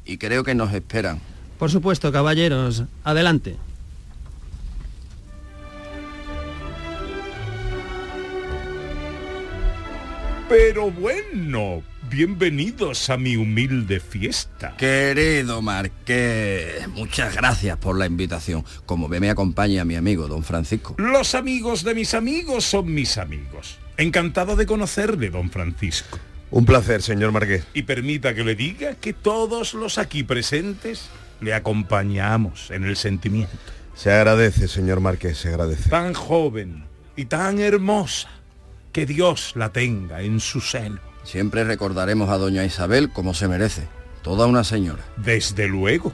[0.04, 1.20] Y creo que nos esperan.
[1.56, 3.56] Por supuesto, caballeros, adelante.
[10.50, 14.74] Pero bueno, bienvenidos a mi humilde fiesta.
[14.76, 18.64] Querido Marqués, muchas gracias por la invitación.
[18.84, 20.96] Como ve, me acompaña mi amigo, don Francisco.
[20.98, 23.78] Los amigos de mis amigos son mis amigos.
[23.96, 26.18] Encantado de conocerle, don Francisco.
[26.50, 27.64] Un placer, señor Marqués.
[27.72, 33.56] Y permita que le diga que todos los aquí presentes le acompañamos en el sentimiento.
[33.94, 35.88] Se agradece, señor Marqués, se agradece.
[35.90, 38.30] Tan joven y tan hermosa,
[38.92, 41.00] que Dios la tenga en su seno.
[41.22, 43.88] Siempre recordaremos a doña Isabel como se merece.
[44.22, 45.04] Toda una señora.
[45.16, 46.12] Desde luego,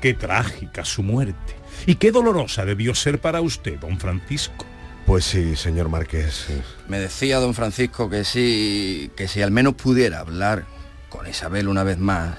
[0.00, 1.56] qué trágica su muerte.
[1.86, 4.66] Y qué dolorosa debió ser para usted, don Francisco.
[5.06, 6.44] Pues sí, señor Marqués.
[6.46, 6.60] sí.
[6.88, 10.66] Me decía don Francisco que sí, que si al menos pudiera hablar
[11.08, 12.36] con Isabel una vez más.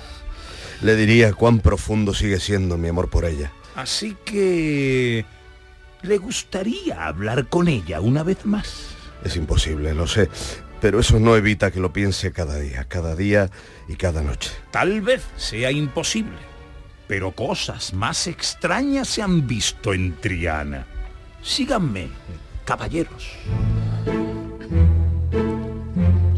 [0.81, 3.51] Le diría cuán profundo sigue siendo mi amor por ella.
[3.75, 5.25] Así que...
[6.01, 8.88] ¿Le gustaría hablar con ella una vez más?
[9.23, 10.29] Es imposible, lo sé.
[10.81, 13.49] Pero eso no evita que lo piense cada día, cada día
[13.87, 14.51] y cada noche.
[14.71, 16.37] Tal vez sea imposible,
[17.07, 20.85] pero cosas más extrañas se han visto en Triana.
[21.41, 22.07] Síganme,
[22.63, 23.35] caballeros.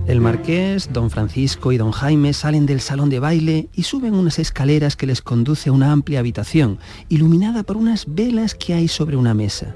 [0.08, 4.40] El marqués, don Francisco y don Jaime salen del salón de baile y suben unas
[4.40, 9.16] escaleras que les conduce a una amplia habitación, iluminada por unas velas que hay sobre
[9.16, 9.76] una mesa.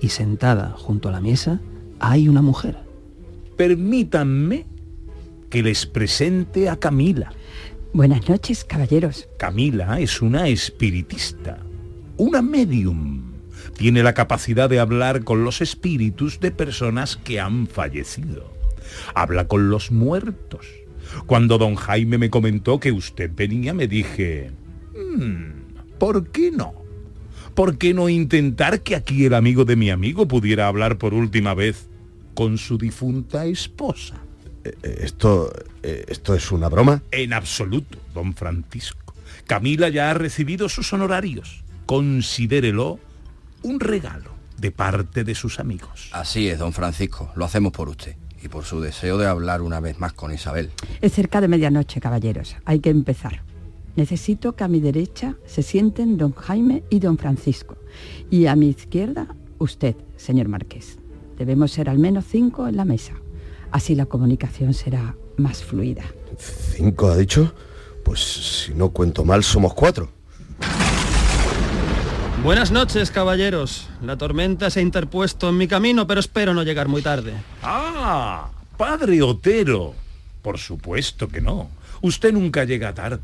[0.00, 1.60] Y sentada junto a la mesa
[2.02, 2.76] hay una mujer.
[3.56, 4.66] Permítanme
[5.48, 7.32] que les presente a Camila.
[7.92, 9.28] Buenas noches, caballeros.
[9.38, 11.60] Camila es una espiritista,
[12.16, 13.22] una medium.
[13.76, 18.52] Tiene la capacidad de hablar con los espíritus de personas que han fallecido.
[19.14, 20.66] Habla con los muertos.
[21.26, 24.50] Cuando don Jaime me comentó que usted venía, me dije,
[24.92, 26.74] "Mm, ¿por qué no?
[27.54, 31.54] ¿Por qué no intentar que aquí el amigo de mi amigo pudiera hablar por última
[31.54, 31.91] vez
[32.34, 34.16] con su difunta esposa?
[34.64, 35.52] Eh, eh, Esto,
[35.82, 37.02] eh, esto es una broma.
[37.10, 39.14] En absoluto, don Francisco.
[39.46, 41.64] Camila ya ha recibido sus honorarios.
[41.86, 42.98] Considérelo
[43.62, 46.08] un regalo de parte de sus amigos.
[46.12, 47.32] Así es, don Francisco.
[47.34, 48.16] Lo hacemos por usted.
[48.42, 50.70] Y por su deseo de hablar una vez más con Isabel.
[51.00, 52.56] Es cerca de medianoche, caballeros.
[52.64, 53.42] Hay que empezar.
[53.94, 57.76] Necesito que a mi derecha se sienten don Jaime y don Francisco.
[58.30, 59.28] Y a mi izquierda,
[59.58, 60.98] usted, señor Marqués.
[61.36, 63.14] Debemos ser al menos cinco en la mesa.
[63.70, 66.04] Así la comunicación será más fluida.
[66.38, 67.54] ¿Cinco ha dicho?
[68.04, 68.20] Pues
[68.66, 70.08] si no cuento mal, somos cuatro.
[72.42, 73.88] Buenas noches, caballeros.
[74.02, 77.34] La tormenta se ha interpuesto en mi camino, pero espero no llegar muy tarde.
[77.62, 79.94] Ah, padre Otero.
[80.42, 81.70] Por supuesto que no.
[82.00, 83.22] Usted nunca llega tarde.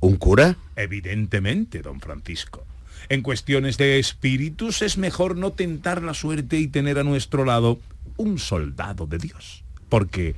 [0.00, 0.56] ¿Un cura?
[0.76, 2.64] Evidentemente, don Francisco.
[3.08, 7.78] En cuestiones de espíritus es mejor no tentar la suerte y tener a nuestro lado
[8.16, 9.64] un soldado de Dios.
[9.88, 10.34] Porque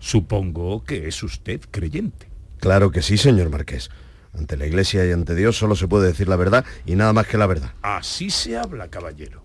[0.00, 2.28] supongo que es usted creyente.
[2.58, 3.90] Claro que sí, señor Marqués.
[4.36, 7.26] Ante la iglesia y ante Dios solo se puede decir la verdad y nada más
[7.26, 7.72] que la verdad.
[7.82, 9.42] Así se habla, caballero.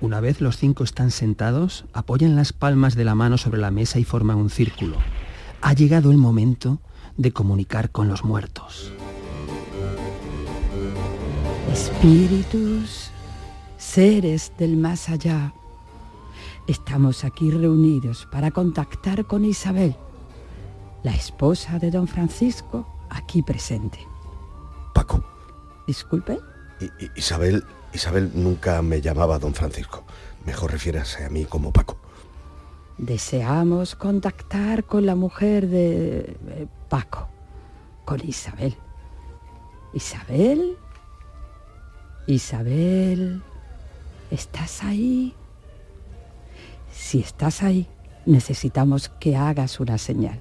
[0.00, 3.98] Una vez los cinco están sentados, apoyan las palmas de la mano sobre la mesa
[3.98, 4.96] y forman un círculo.
[5.60, 6.80] Ha llegado el momento
[7.16, 8.92] de comunicar con los muertos.
[11.72, 13.10] Espíritus,
[13.78, 15.54] seres del más allá,
[16.66, 19.94] estamos aquí reunidos para contactar con Isabel,
[21.04, 23.98] la esposa de don Francisco, aquí presente.
[24.92, 25.24] Paco.
[25.86, 26.38] Disculpe.
[26.80, 30.02] I- Isabel, Isabel nunca me llamaba don Francisco.
[30.44, 31.96] Mejor refiérase a mí como Paco.
[32.98, 37.28] Deseamos contactar con la mujer de eh, Paco,
[38.04, 38.76] con Isabel.
[39.94, 40.76] Isabel,
[42.26, 43.42] Isabel,
[44.30, 45.34] ¿estás ahí?
[46.92, 47.86] Si estás ahí,
[48.26, 50.40] necesitamos que hagas una señal.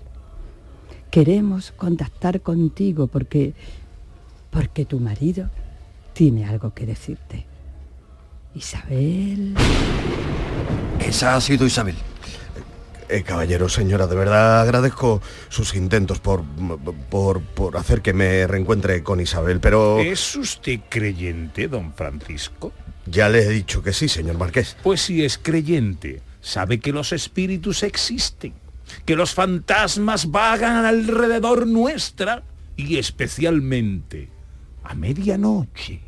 [1.12, 3.54] Queremos contactar contigo porque
[4.52, 5.50] porque tu marido
[6.14, 7.46] tiene algo que decirte.
[8.56, 9.56] Isabel.
[11.00, 11.96] Esa ha sido Isabel.
[13.10, 16.44] Eh, caballero, señora, de verdad agradezco sus intentos por,
[17.10, 22.72] por, por hacer que me reencuentre con Isabel, pero ¿Es usted creyente, don Francisco?
[23.08, 24.78] ya le he dicho que sí, señor Marqués.
[24.84, 28.54] Pues si es creyente, sabe que los espíritus existen,
[29.06, 32.44] que los fantasmas vagan alrededor nuestra
[32.76, 34.30] y especialmente
[34.84, 36.02] a medianoche.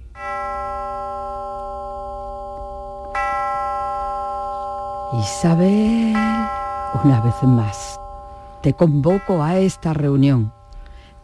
[5.13, 6.13] Isabel,
[7.03, 7.99] una vez más,
[8.61, 10.53] te convoco a esta reunión.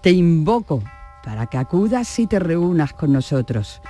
[0.01, 0.81] Te invoco
[1.23, 3.81] para que acudas y te reúnas con nosotros,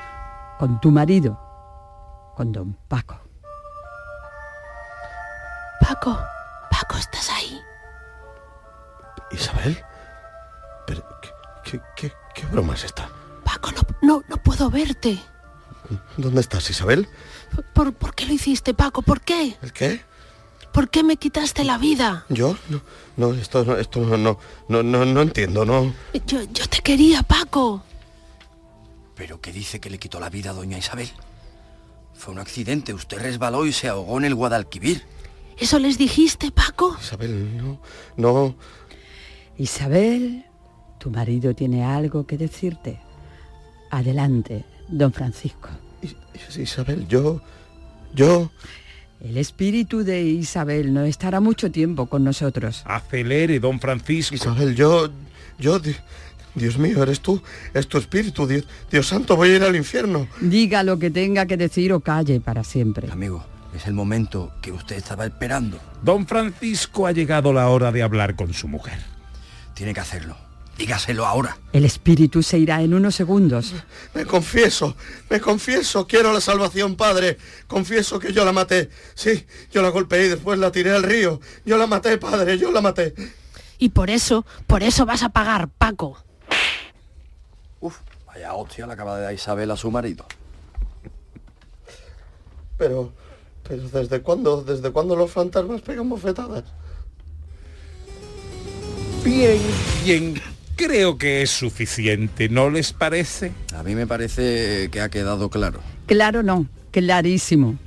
[0.57, 1.39] con tu marido,
[2.35, 3.19] con don Paco.
[5.79, 6.17] Paco,
[6.71, 7.59] Paco, ¿estás ahí?
[9.31, 9.77] ¿Isabel?
[10.87, 11.29] Pero, ¿qué,
[11.63, 13.09] qué, qué, qué broma es esta?
[13.43, 15.19] Paco, no, no, no puedo verte.
[16.17, 17.07] ¿Dónde estás, Isabel?
[17.73, 19.01] ¿Por, ¿Por qué lo hiciste, Paco?
[19.01, 19.57] ¿Por qué?
[19.61, 20.01] ¿El qué?
[20.77, 22.27] ¿Por qué me quitaste la vida?
[22.29, 22.55] ¿Yo?
[22.69, 22.83] No,
[23.17, 24.37] no, esto no, esto no, no,
[24.69, 25.91] no, no, no entiendo, no.
[26.27, 27.81] Yo, yo te quería, Paco.
[29.15, 31.09] ¿Pero qué dice que le quitó la vida a doña Isabel?
[32.13, 35.03] Fue un accidente, usted resbaló y se ahogó en el Guadalquivir.
[35.57, 36.95] ¿Eso les dijiste, Paco?
[37.01, 37.81] Isabel, no,
[38.15, 38.55] no.
[39.57, 40.45] Isabel,
[40.99, 43.01] tu marido tiene algo que decirte.
[43.89, 45.69] Adelante, don Francisco.
[46.55, 47.41] Isabel, yo,
[48.13, 48.51] yo...
[49.23, 52.83] El espíritu de Isabel no estará mucho tiempo con nosotros.
[52.85, 54.35] Acelere, don Francisco.
[54.35, 55.09] Isabel, yo,
[55.57, 55.95] yo, di-
[56.53, 57.41] Dios mío, eres tú,
[57.73, 60.27] es tu espíritu, Dios, Dios santo, voy a ir al infierno.
[60.39, 63.11] Diga lo que tenga que decir o calle para siempre.
[63.11, 63.43] Amigo,
[63.75, 65.79] es el momento que usted estaba esperando.
[66.03, 68.99] Don Francisco ha llegado la hora de hablar con su mujer.
[69.73, 70.35] Tiene que hacerlo.
[70.77, 71.57] Dígaselo ahora.
[71.73, 73.73] El espíritu se irá en unos segundos.
[74.13, 74.95] Me confieso,
[75.29, 77.37] me confieso, quiero la salvación, padre.
[77.67, 78.89] Confieso que yo la maté.
[79.15, 81.39] Sí, yo la golpeé y después la tiré al río.
[81.65, 83.15] Yo la maté, padre, yo la maté.
[83.79, 86.17] Y por eso, por eso vas a pagar, Paco.
[88.27, 90.25] Vaya hostia le acaba de dar Isabel a su marido.
[92.77, 93.11] Pero,
[93.67, 96.65] pero ¿desde cuándo, desde cuándo los fantasmas pegan bofetadas?
[99.23, 99.59] Bien,
[100.05, 100.56] bien.
[100.77, 103.51] Creo que es suficiente, ¿no les parece?
[103.75, 105.81] A mí me parece que ha quedado claro.
[106.05, 107.77] Claro no, clarísimo.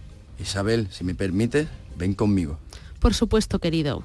[0.40, 2.58] Isabel, si me permite, ven conmigo.
[2.98, 4.02] Por supuesto, querido.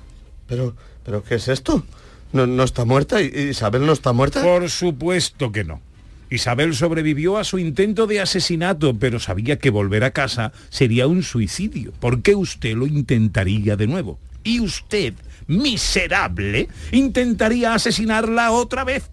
[0.48, 1.84] Pero, pero ¿qué es esto?
[2.32, 3.22] ¿No, no está muerta?
[3.22, 4.42] ¿I- ¿Isabel no está muerta?
[4.44, 5.82] Por supuesto que no.
[6.30, 11.24] Isabel sobrevivió a su intento de asesinato, pero sabía que volver a casa sería un
[11.24, 11.92] suicidio.
[12.00, 14.20] ¿Por qué usted lo intentaría de nuevo?
[14.44, 15.14] Y usted,
[15.48, 19.10] miserable, intentaría asesinarla otra vez.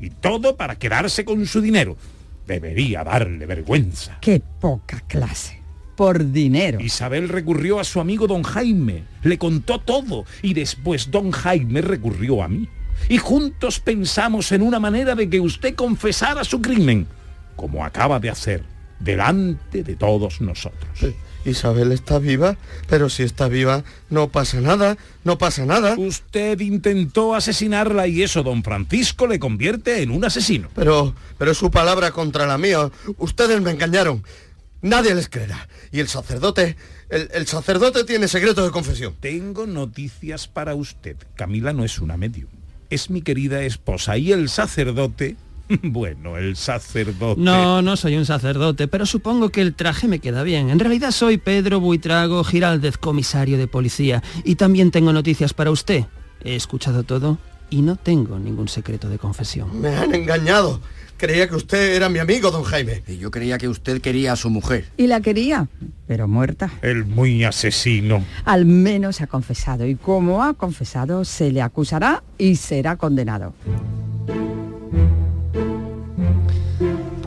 [0.00, 1.96] Y todo para quedarse con su dinero.
[2.46, 4.18] Debería darle vergüenza.
[4.20, 5.62] Qué poca clase.
[5.96, 6.80] Por dinero.
[6.80, 12.42] Isabel recurrió a su amigo don Jaime, le contó todo y después don Jaime recurrió
[12.42, 12.68] a mí.
[13.08, 17.06] Y juntos pensamos en una manera de que usted confesara su crimen,
[17.56, 18.64] como acaba de hacer,
[18.98, 21.14] delante de todos nosotros.
[21.44, 22.56] Isabel está viva,
[22.88, 25.94] pero si está viva no pasa nada, no pasa nada.
[25.96, 30.68] Usted intentó asesinarla y eso don Francisco le convierte en un asesino.
[30.74, 32.90] Pero, pero su palabra contra la mía.
[33.18, 34.22] Ustedes me engañaron.
[34.80, 35.68] Nadie les creerá.
[35.92, 36.76] Y el sacerdote,
[37.08, 39.14] el, el sacerdote tiene secreto de confesión.
[39.20, 41.16] Tengo noticias para usted.
[41.36, 42.48] Camila no es una medium.
[42.90, 45.36] Es mi querida esposa y el sacerdote...
[45.82, 47.40] Bueno, el sacerdote...
[47.40, 50.70] No, no soy un sacerdote, pero supongo que el traje me queda bien.
[50.70, 56.04] En realidad soy Pedro Buitrago Giraldez, comisario de policía, y también tengo noticias para usted.
[56.44, 57.38] He escuchado todo
[57.70, 59.80] y no tengo ningún secreto de confesión.
[59.80, 60.80] Me han engañado.
[61.16, 63.04] Creía que usted era mi amigo, don Jaime.
[63.06, 64.86] Y yo creía que usted quería a su mujer.
[64.96, 65.68] Y la quería,
[66.08, 66.70] pero muerta.
[66.82, 68.24] El muy asesino.
[68.44, 73.54] Al menos ha confesado y como ha confesado se le acusará y será condenado.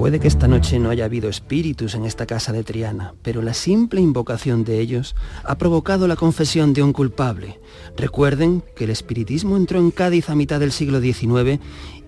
[0.06, 3.56] Puede que esta noche no haya habido espíritus en esta casa de Triana, pero la
[3.56, 7.60] simple invocación de ellos ha provocado la confesión de un culpable.
[7.98, 11.60] Recuerden que el espiritismo entró en Cádiz a mitad del siglo XIX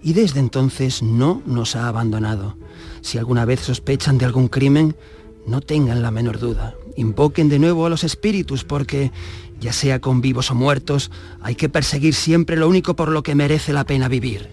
[0.04, 2.56] y desde entonces no nos ha abandonado.
[3.02, 4.96] Si alguna vez sospechan de algún crimen,
[5.48, 6.76] no tengan la menor duda.
[6.98, 9.12] Invoquen de nuevo a los espíritus porque,
[9.60, 11.10] ya sea con vivos o muertos,
[11.42, 14.50] hay que perseguir siempre lo único por lo que merece la pena vivir,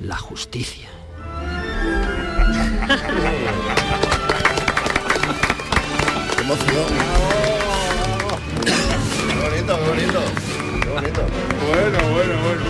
[0.00, 0.97] la justicia.
[6.36, 6.88] ¡Qué emoción!
[8.64, 10.20] ¡Qué bonito, qué bonito!
[10.82, 11.22] ¡Qué bonito!
[11.66, 12.64] Bueno, bueno, bueno.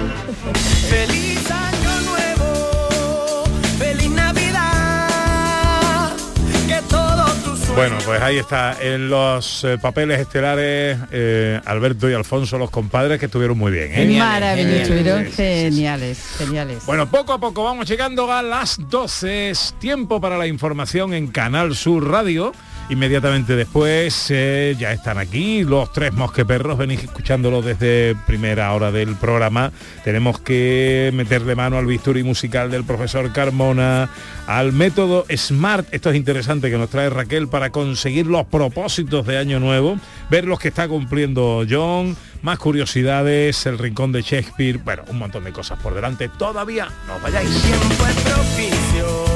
[7.75, 13.21] Bueno, pues ahí está, en los eh, papeles estelares, eh, Alberto y Alfonso, los compadres,
[13.21, 13.91] que estuvieron muy bien.
[13.93, 14.19] ¿eh?
[14.19, 16.85] Maravilloso, estuvieron geniales, geniales.
[16.87, 19.51] Bueno, poco a poco vamos llegando a las 12.
[19.51, 22.53] Es tiempo para la información en Canal Sur Radio.
[22.91, 29.15] Inmediatamente después eh, ya están aquí los tres mosqueperros, venís escuchándolo desde primera hora del
[29.15, 29.73] programa.
[30.05, 34.09] Tenemos que meterle mano al bisturí musical del profesor Carmona,
[34.47, 39.37] al método SMART, esto es interesante que nos trae Raquel para conseguir los propósitos de
[39.37, 45.03] Año Nuevo, ver los que está cumpliendo John, más curiosidades, el rincón de Shakespeare, bueno,
[45.09, 46.31] un montón de cosas por delante.
[46.31, 47.51] Todavía no vayáis.
[47.61, 49.29] tiempo es propicio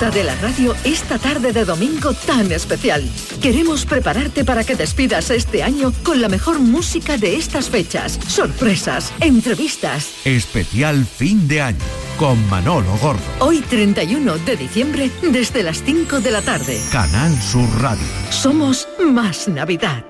[0.00, 3.06] De la radio esta tarde de domingo tan especial.
[3.42, 9.12] Queremos prepararte para que despidas este año con la mejor música de estas fechas, sorpresas,
[9.20, 10.14] entrevistas.
[10.24, 11.84] Especial fin de año
[12.16, 13.20] con Manolo Gordo.
[13.40, 16.80] Hoy 31 de diciembre desde las 5 de la tarde.
[16.90, 18.06] Canal Sur Radio.
[18.30, 20.09] Somos más Navidad.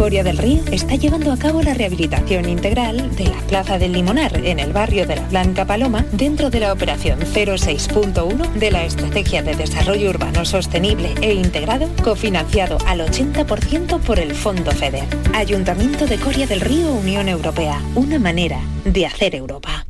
[0.00, 4.34] Coria del Río está llevando a cabo la rehabilitación integral de la Plaza del Limonar
[4.46, 9.42] en el barrio de la Blanca Paloma dentro de la operación 06.1 de la Estrategia
[9.42, 15.04] de Desarrollo Urbano Sostenible e Integrado cofinanciado al 80% por el Fondo FEDER.
[15.34, 17.78] Ayuntamiento de Coria del Río Unión Europea.
[17.94, 19.89] Una manera de hacer Europa.